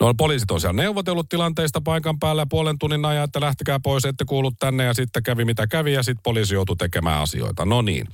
No 0.00 0.14
poliisit 0.14 0.50
on 0.50 0.60
siellä 0.60 0.82
neuvotellut 0.82 1.28
tilanteista 1.28 1.80
paikan 1.80 2.18
päällä 2.18 2.46
puolen 2.50 2.78
tunnin 2.78 3.04
ajan, 3.04 3.24
että 3.24 3.40
lähtekää 3.40 3.80
pois, 3.80 4.04
ette 4.04 4.24
kuulu 4.24 4.50
tänne 4.50 4.84
ja 4.84 4.94
sitten 4.94 5.22
kävi 5.22 5.44
mitä 5.44 5.66
kävi 5.66 5.92
ja 5.92 6.02
sitten 6.02 6.22
poliisi 6.22 6.54
joutui 6.54 6.76
tekemään 6.76 7.22
asioita. 7.22 7.64
No 7.64 7.82
niin. 7.82 8.06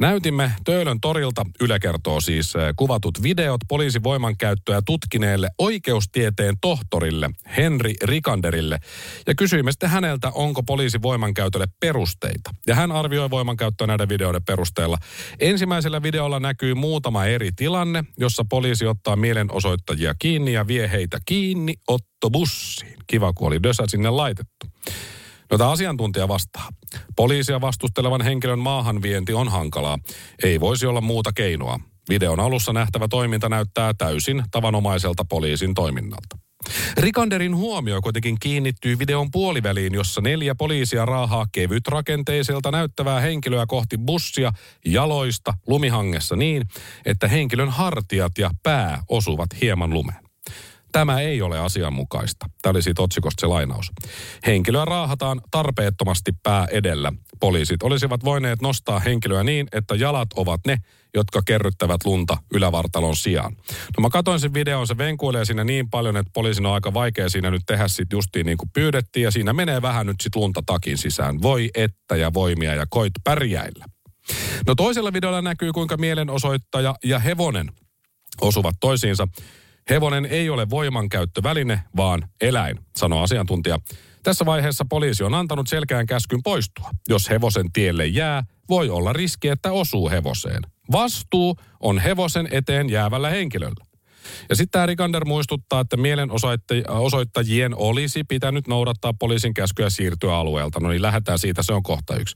Näytimme 0.00 0.52
Töölön 0.64 1.00
torilta, 1.00 1.46
Yle 1.60 1.78
kertoo 1.80 2.20
siis 2.20 2.56
eh, 2.56 2.74
videot 3.22 3.60
poliisin 3.68 4.02
voimankäyttöä 4.02 4.80
tutkineelle 4.86 5.48
oikeustieteen 5.58 6.54
tohtorille 6.60 7.30
Henri 7.56 7.94
Rikanderille 8.02 8.78
ja 9.26 9.34
kysyimme 9.34 9.72
sitten 9.72 9.90
häneltä, 9.90 10.30
onko 10.34 10.62
poliisi 10.62 11.02
voimankäytölle 11.02 11.66
perusteita. 11.80 12.50
Ja 12.66 12.74
hän 12.74 12.92
arvioi 12.92 13.30
voimankäyttöä 13.30 13.86
näiden 13.86 14.08
videoiden 14.08 14.44
perusteella. 14.44 14.98
Ensimmäisellä 15.40 16.02
videolla 16.02 16.40
näkyy 16.40 16.74
muutama 16.74 17.24
eri 17.24 17.50
tilanne, 17.56 18.04
jossa 18.18 18.44
poliisi 18.50 18.86
ottaa 18.86 19.16
mielenosoittajia 19.16 20.14
kiinni 20.18 20.52
ja 20.52 20.66
vie 20.66 20.90
heitä 20.90 21.18
kiinni 21.26 21.74
ottobussiin. 21.88 22.96
Kiva, 23.06 23.32
kun 23.32 23.46
oli 23.46 23.62
dösä 23.62 23.84
sinne 23.88 24.10
laitettu. 24.10 24.66
No 25.50 25.58
tämä 25.58 25.70
asiantuntija 25.70 26.28
vastaa. 26.28 26.68
Poliisia 27.16 27.60
vastustelevan 27.60 28.20
henkilön 28.20 28.58
maahanvienti 28.58 29.32
on 29.32 29.48
hankalaa. 29.48 29.98
Ei 30.42 30.60
voisi 30.60 30.86
olla 30.86 31.00
muuta 31.00 31.32
keinoa. 31.32 31.80
Videon 32.08 32.40
alussa 32.40 32.72
nähtävä 32.72 33.08
toiminta 33.08 33.48
näyttää 33.48 33.94
täysin 33.94 34.42
tavanomaiselta 34.50 35.24
poliisin 35.24 35.74
toiminnalta. 35.74 36.38
Rikanderin 36.96 37.56
huomio 37.56 38.00
kuitenkin 38.02 38.36
kiinnittyy 38.40 38.98
videon 38.98 39.30
puoliväliin, 39.30 39.94
jossa 39.94 40.20
neljä 40.20 40.54
poliisia 40.54 41.04
raahaa 41.04 41.46
kevyt 41.52 41.88
rakenteiselta 41.88 42.70
näyttävää 42.70 43.20
henkilöä 43.20 43.66
kohti 43.66 43.98
bussia 43.98 44.52
jaloista 44.86 45.54
lumihangessa 45.66 46.36
niin, 46.36 46.62
että 47.04 47.28
henkilön 47.28 47.68
hartiat 47.68 48.32
ja 48.38 48.50
pää 48.62 49.02
osuvat 49.08 49.48
hieman 49.62 49.90
lumeen. 49.90 50.28
Tämä 50.92 51.20
ei 51.20 51.42
ole 51.42 51.58
asianmukaista. 51.58 52.46
Tämä 52.62 52.70
oli 52.70 52.82
siitä 52.82 53.02
otsikosta 53.02 53.40
se 53.40 53.46
lainaus. 53.46 53.92
Henkilöä 54.46 54.84
raahataan 54.84 55.40
tarpeettomasti 55.50 56.32
pää 56.42 56.66
edellä. 56.70 57.12
Poliisit 57.40 57.82
olisivat 57.82 58.24
voineet 58.24 58.62
nostaa 58.62 58.98
henkilöä 58.98 59.44
niin, 59.44 59.68
että 59.72 59.94
jalat 59.94 60.28
ovat 60.36 60.60
ne, 60.66 60.76
jotka 61.14 61.42
kerryttävät 61.46 62.04
lunta 62.04 62.38
ylävartalon 62.54 63.16
sijaan. 63.16 63.56
No 63.98 64.00
mä 64.00 64.10
katsoin 64.10 64.40
sen 64.40 64.54
videon, 64.54 64.86
se 64.86 64.98
venkuilee 64.98 65.44
siinä 65.44 65.64
niin 65.64 65.90
paljon, 65.90 66.16
että 66.16 66.30
poliisin 66.34 66.66
on 66.66 66.74
aika 66.74 66.94
vaikea 66.94 67.28
siinä 67.28 67.50
nyt 67.50 67.62
tehdä 67.66 67.88
sit 67.88 68.12
justiin 68.12 68.46
niin 68.46 68.58
kuin 68.58 68.70
pyydettiin. 68.74 69.24
Ja 69.24 69.30
siinä 69.30 69.52
menee 69.52 69.82
vähän 69.82 70.06
nyt 70.06 70.16
sit 70.20 70.36
lunta 70.36 70.62
takin 70.66 70.98
sisään. 70.98 71.42
Voi 71.42 71.70
että 71.74 72.16
ja 72.16 72.34
voimia 72.34 72.74
ja 72.74 72.86
koit 72.90 73.12
pärjäillä. 73.24 73.84
No 74.66 74.74
toisella 74.74 75.12
videolla 75.12 75.42
näkyy, 75.42 75.72
kuinka 75.72 75.96
mielenosoittaja 75.96 76.94
ja 77.04 77.18
hevonen 77.18 77.72
osuvat 78.40 78.74
toisiinsa. 78.80 79.28
Hevonen 79.90 80.26
ei 80.26 80.50
ole 80.50 80.70
voimankäyttöväline, 80.70 81.82
vaan 81.96 82.28
eläin, 82.40 82.78
sanoo 82.96 83.22
asiantuntija. 83.22 83.78
Tässä 84.22 84.46
vaiheessa 84.46 84.84
poliisi 84.90 85.24
on 85.24 85.34
antanut 85.34 85.68
selkeän 85.68 86.06
käskyn 86.06 86.42
poistua. 86.42 86.90
Jos 87.08 87.30
hevosen 87.30 87.72
tielle 87.72 88.06
jää, 88.06 88.42
voi 88.68 88.90
olla 88.90 89.12
riski, 89.12 89.48
että 89.48 89.72
osuu 89.72 90.10
hevoseen. 90.10 90.62
Vastuu 90.92 91.56
on 91.80 91.98
hevosen 91.98 92.48
eteen 92.50 92.90
jäävällä 92.90 93.30
henkilöllä. 93.30 93.88
Ja 94.48 94.56
sitten 94.56 94.70
tämä 94.70 94.86
Rikander 94.86 95.24
muistuttaa, 95.24 95.80
että 95.80 95.96
mielenosoittajien 95.96 97.74
olisi 97.76 98.24
pitänyt 98.24 98.68
noudattaa 98.68 99.12
poliisin 99.18 99.54
käskyä 99.54 99.90
siirtyä 99.90 100.36
alueelta. 100.36 100.80
No 100.80 100.88
niin, 100.88 101.02
lähdetään 101.02 101.38
siitä, 101.38 101.62
se 101.62 101.72
on 101.72 101.82
kohta 101.82 102.16
yksi. 102.16 102.34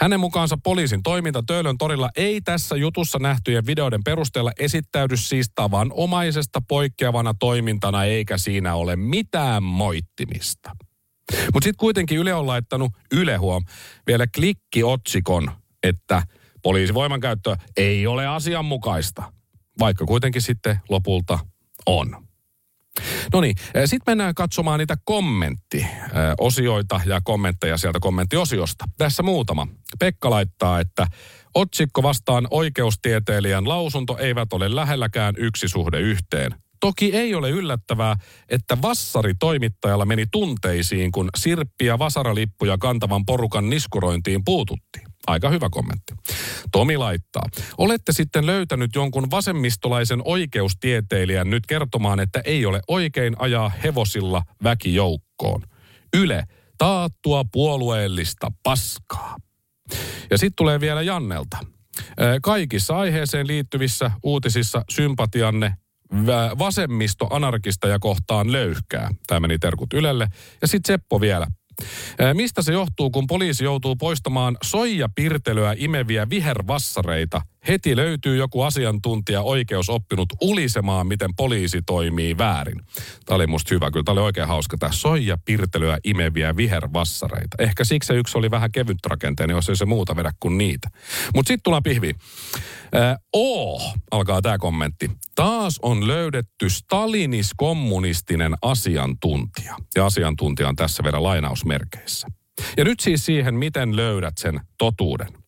Hänen 0.00 0.20
mukaansa 0.20 0.58
poliisin 0.62 1.02
toiminta 1.02 1.42
Töölön 1.46 1.78
torilla 1.78 2.10
ei 2.16 2.40
tässä 2.40 2.76
jutussa 2.76 3.18
nähtyjen 3.18 3.66
videoiden 3.66 4.04
perusteella 4.04 4.52
esittäydy 4.58 5.16
siis 5.16 5.50
tavanomaisesta 5.54 6.62
poikkeavana 6.68 7.34
toimintana, 7.34 8.04
eikä 8.04 8.38
siinä 8.38 8.74
ole 8.74 8.96
mitään 8.96 9.62
moittimista. 9.62 10.70
Mutta 11.54 11.64
sitten 11.64 11.80
kuitenkin 11.80 12.18
Yle 12.18 12.34
on 12.34 12.46
laittanut 12.46 12.92
Yle 13.12 13.36
huom 13.36 13.64
vielä 14.06 14.26
klikkiotsikon, 14.34 15.50
että 15.82 16.22
poliisivoimankäyttö 16.62 17.56
ei 17.76 18.06
ole 18.06 18.26
asianmukaista 18.26 19.32
vaikka 19.78 20.04
kuitenkin 20.04 20.42
sitten 20.42 20.80
lopulta 20.88 21.38
on. 21.86 22.26
No 23.32 23.40
niin, 23.40 23.56
eh, 23.74 23.82
sitten 23.82 24.12
mennään 24.12 24.34
katsomaan 24.34 24.78
niitä 24.78 24.96
kommenttiosioita 25.04 27.00
ja 27.06 27.20
kommentteja 27.24 27.76
sieltä 27.78 28.00
kommenttiosiosta. 28.00 28.84
Tässä 28.98 29.22
muutama. 29.22 29.66
Pekka 29.98 30.30
laittaa, 30.30 30.80
että 30.80 31.06
otsikko 31.54 32.02
vastaan 32.02 32.48
oikeustieteilijän 32.50 33.68
lausunto 33.68 34.18
eivät 34.18 34.52
ole 34.52 34.74
lähelläkään 34.74 35.34
yksi 35.38 35.68
suhde 35.68 36.00
yhteen. 36.00 36.54
Toki 36.80 37.16
ei 37.16 37.34
ole 37.34 37.50
yllättävää, 37.50 38.16
että 38.48 38.76
vassari 38.82 39.34
toimittajalla 39.40 40.04
meni 40.04 40.24
tunteisiin, 40.32 41.12
kun 41.12 41.30
sirppi- 41.38 41.86
ja 41.86 41.98
vasaralippuja 41.98 42.78
kantavan 42.78 43.26
porukan 43.26 43.70
niskurointiin 43.70 44.44
puututtiin. 44.44 45.11
Aika 45.26 45.50
hyvä 45.50 45.68
kommentti. 45.70 46.14
Tomi 46.72 46.96
laittaa. 46.96 47.42
Olette 47.78 48.12
sitten 48.12 48.46
löytänyt 48.46 48.90
jonkun 48.94 49.30
vasemmistolaisen 49.30 50.22
oikeustieteilijän 50.24 51.50
nyt 51.50 51.66
kertomaan, 51.66 52.20
että 52.20 52.42
ei 52.44 52.66
ole 52.66 52.80
oikein 52.88 53.36
ajaa 53.38 53.72
hevosilla 53.84 54.42
väkijoukkoon. 54.62 55.62
Yle, 56.16 56.44
taattua 56.78 57.44
puolueellista 57.52 58.52
paskaa. 58.62 59.36
Ja 60.30 60.38
sitten 60.38 60.56
tulee 60.56 60.80
vielä 60.80 61.02
Jannelta. 61.02 61.56
Kaikissa 62.42 62.96
aiheeseen 62.96 63.46
liittyvissä 63.46 64.10
uutisissa 64.22 64.84
sympatianne 64.90 65.74
vasemmisto 66.58 67.26
anarkista 67.30 67.88
ja 67.88 67.98
kohtaan 67.98 68.52
löyhkää. 68.52 69.10
Tämä 69.26 69.40
meni 69.40 69.58
terkut 69.58 69.92
Ylelle. 69.92 70.28
Ja 70.62 70.68
sitten 70.68 70.94
Seppo 70.94 71.20
vielä. 71.20 71.46
Mistä 72.34 72.62
se 72.62 72.72
johtuu, 72.72 73.10
kun 73.10 73.26
poliisi 73.26 73.64
joutuu 73.64 73.96
poistamaan 73.96 74.56
soijapirtelyä 74.62 75.74
imeviä 75.76 76.30
vihervassareita? 76.30 77.42
Heti 77.68 77.96
löytyy 77.96 78.36
joku 78.36 78.62
asiantuntija 78.62 79.42
oikeusoppinut 79.42 80.28
ulisemaan, 80.40 81.06
miten 81.06 81.30
poliisi 81.36 81.82
toimii 81.86 82.38
väärin. 82.38 82.80
Tämä 83.26 83.36
oli 83.36 83.46
musta 83.46 83.74
hyvä, 83.74 83.90
kyllä 83.90 84.04
tämä 84.04 84.12
oli 84.12 84.20
oikein 84.20 84.48
hauska. 84.48 84.76
Tämä 84.78 84.92
soijapirtelyä 84.92 85.98
imeviä 86.04 86.56
vihervassareita. 86.56 87.56
Ehkä 87.58 87.84
siksi 87.84 88.06
se 88.06 88.14
yksi 88.14 88.38
oli 88.38 88.50
vähän 88.50 88.72
kevyt 88.72 88.98
rakenteinen, 89.06 89.54
jos 89.54 89.68
ei 89.68 89.76
se 89.76 89.84
muuta 89.84 90.16
vedä 90.16 90.32
kuin 90.40 90.58
niitä. 90.58 90.88
Mutta 91.34 91.48
sitten 91.48 91.62
tullaan 91.62 91.82
pihviin. 91.82 92.14
Äh, 92.96 93.16
oh, 93.32 93.94
alkaa 94.10 94.42
tämä 94.42 94.58
kommentti. 94.58 95.10
Taas 95.34 95.78
on 95.82 96.06
löydetty 96.06 96.70
stalinis-kommunistinen 96.70 98.54
asiantuntija. 98.62 99.76
Ja 99.94 100.06
asiantuntija 100.06 100.68
on 100.68 100.76
tässä 100.76 101.02
vielä 101.02 101.22
lainausmerkeissä. 101.22 102.28
Ja 102.76 102.84
nyt 102.84 103.00
siis 103.00 103.26
siihen, 103.26 103.54
miten 103.54 103.96
löydät 103.96 104.34
sen 104.38 104.60
totuuden. 104.78 105.41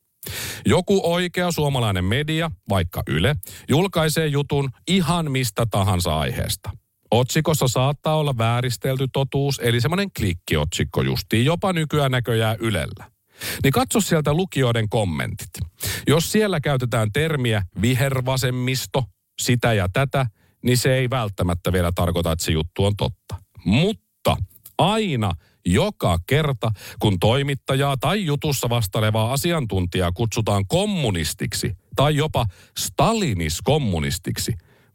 Joku 0.67 1.01
oikea 1.13 1.53
suomalainen 1.53 2.05
media, 2.05 2.51
vaikka 2.69 3.03
Yle, 3.07 3.37
julkaisee 3.69 4.27
jutun 4.27 4.71
ihan 4.89 5.31
mistä 5.31 5.67
tahansa 5.71 6.19
aiheesta. 6.19 6.71
Otsikossa 7.11 7.69
saattaa 7.69 8.17
olla 8.17 8.39
vääristelty 8.39 9.07
totuus, 9.13 9.61
eli 9.65 9.81
semmoinen 9.81 10.09
klikkiotsikko 10.19 11.03
justiin, 11.03 11.45
jopa 11.45 11.73
nykyään 11.73 12.11
näköjään 12.11 12.57
Ylellä. 12.61 13.11
Niin 13.63 13.73
katso 13.73 14.01
sieltä 14.01 14.35
lukijoiden 14.35 14.89
kommentit. 14.89 15.49
Jos 16.07 16.33
siellä 16.33 16.61
käytetään 16.61 17.13
termiä 17.13 17.63
vihervasemmisto, 17.83 19.05
sitä 19.41 19.73
ja 19.73 19.89
tätä, 19.93 20.27
niin 20.63 20.79
se 20.79 20.95
ei 20.95 21.11
välttämättä 21.11 21.73
vielä 21.73 21.93
tarkoita, 21.95 22.33
että 22.33 22.45
se 22.45 22.53
juttu 22.53 22.85
on 22.85 22.97
totta. 22.97 23.37
Mutta 23.65 24.37
aina 24.79 25.33
joka 25.66 26.18
kerta, 26.27 26.70
kun 26.98 27.18
toimittajaa 27.18 27.96
tai 27.96 28.24
jutussa 28.24 28.68
vastalevaa 28.68 29.33
asiantuntijaa 29.33 30.12
kutsutaan 30.12 30.66
kommunistiksi 30.66 31.72
tai 31.96 32.16
jopa 32.16 32.46
Stalinis-kommunistiksi, 32.79 34.53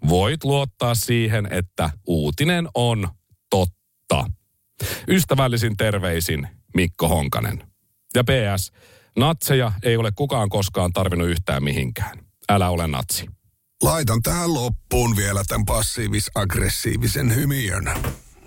voit 0.08 0.44
luottaa 0.44 0.96
siihen, 0.96 1.48
että 1.52 1.90
uutinen 2.08 2.68
on 2.76 3.08
totta. 3.50 4.26
Ystävällisin 5.08 5.78
terveisin 5.78 6.48
Mikko 6.76 7.08
Honkanen. 7.08 7.64
Ja 8.16 8.24
PS, 8.24 8.72
natseja 9.18 9.72
ei 9.84 9.98
ole 9.98 10.12
kukaan 10.16 10.50
koskaan 10.50 10.94
tarvinnut 10.94 11.30
yhtään 11.30 11.64
mihinkään. 11.64 12.20
Älä 12.50 12.70
ole 12.70 12.88
natsi. 12.88 13.26
Laitan 13.84 14.22
tähän 14.22 14.54
loppuun 14.54 15.16
vielä 15.16 15.44
tämän 15.48 15.66
passiivis-aggressiivisen 15.66 17.36
hymiön. 17.36 17.92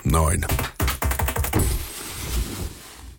Noin. 0.04 0.44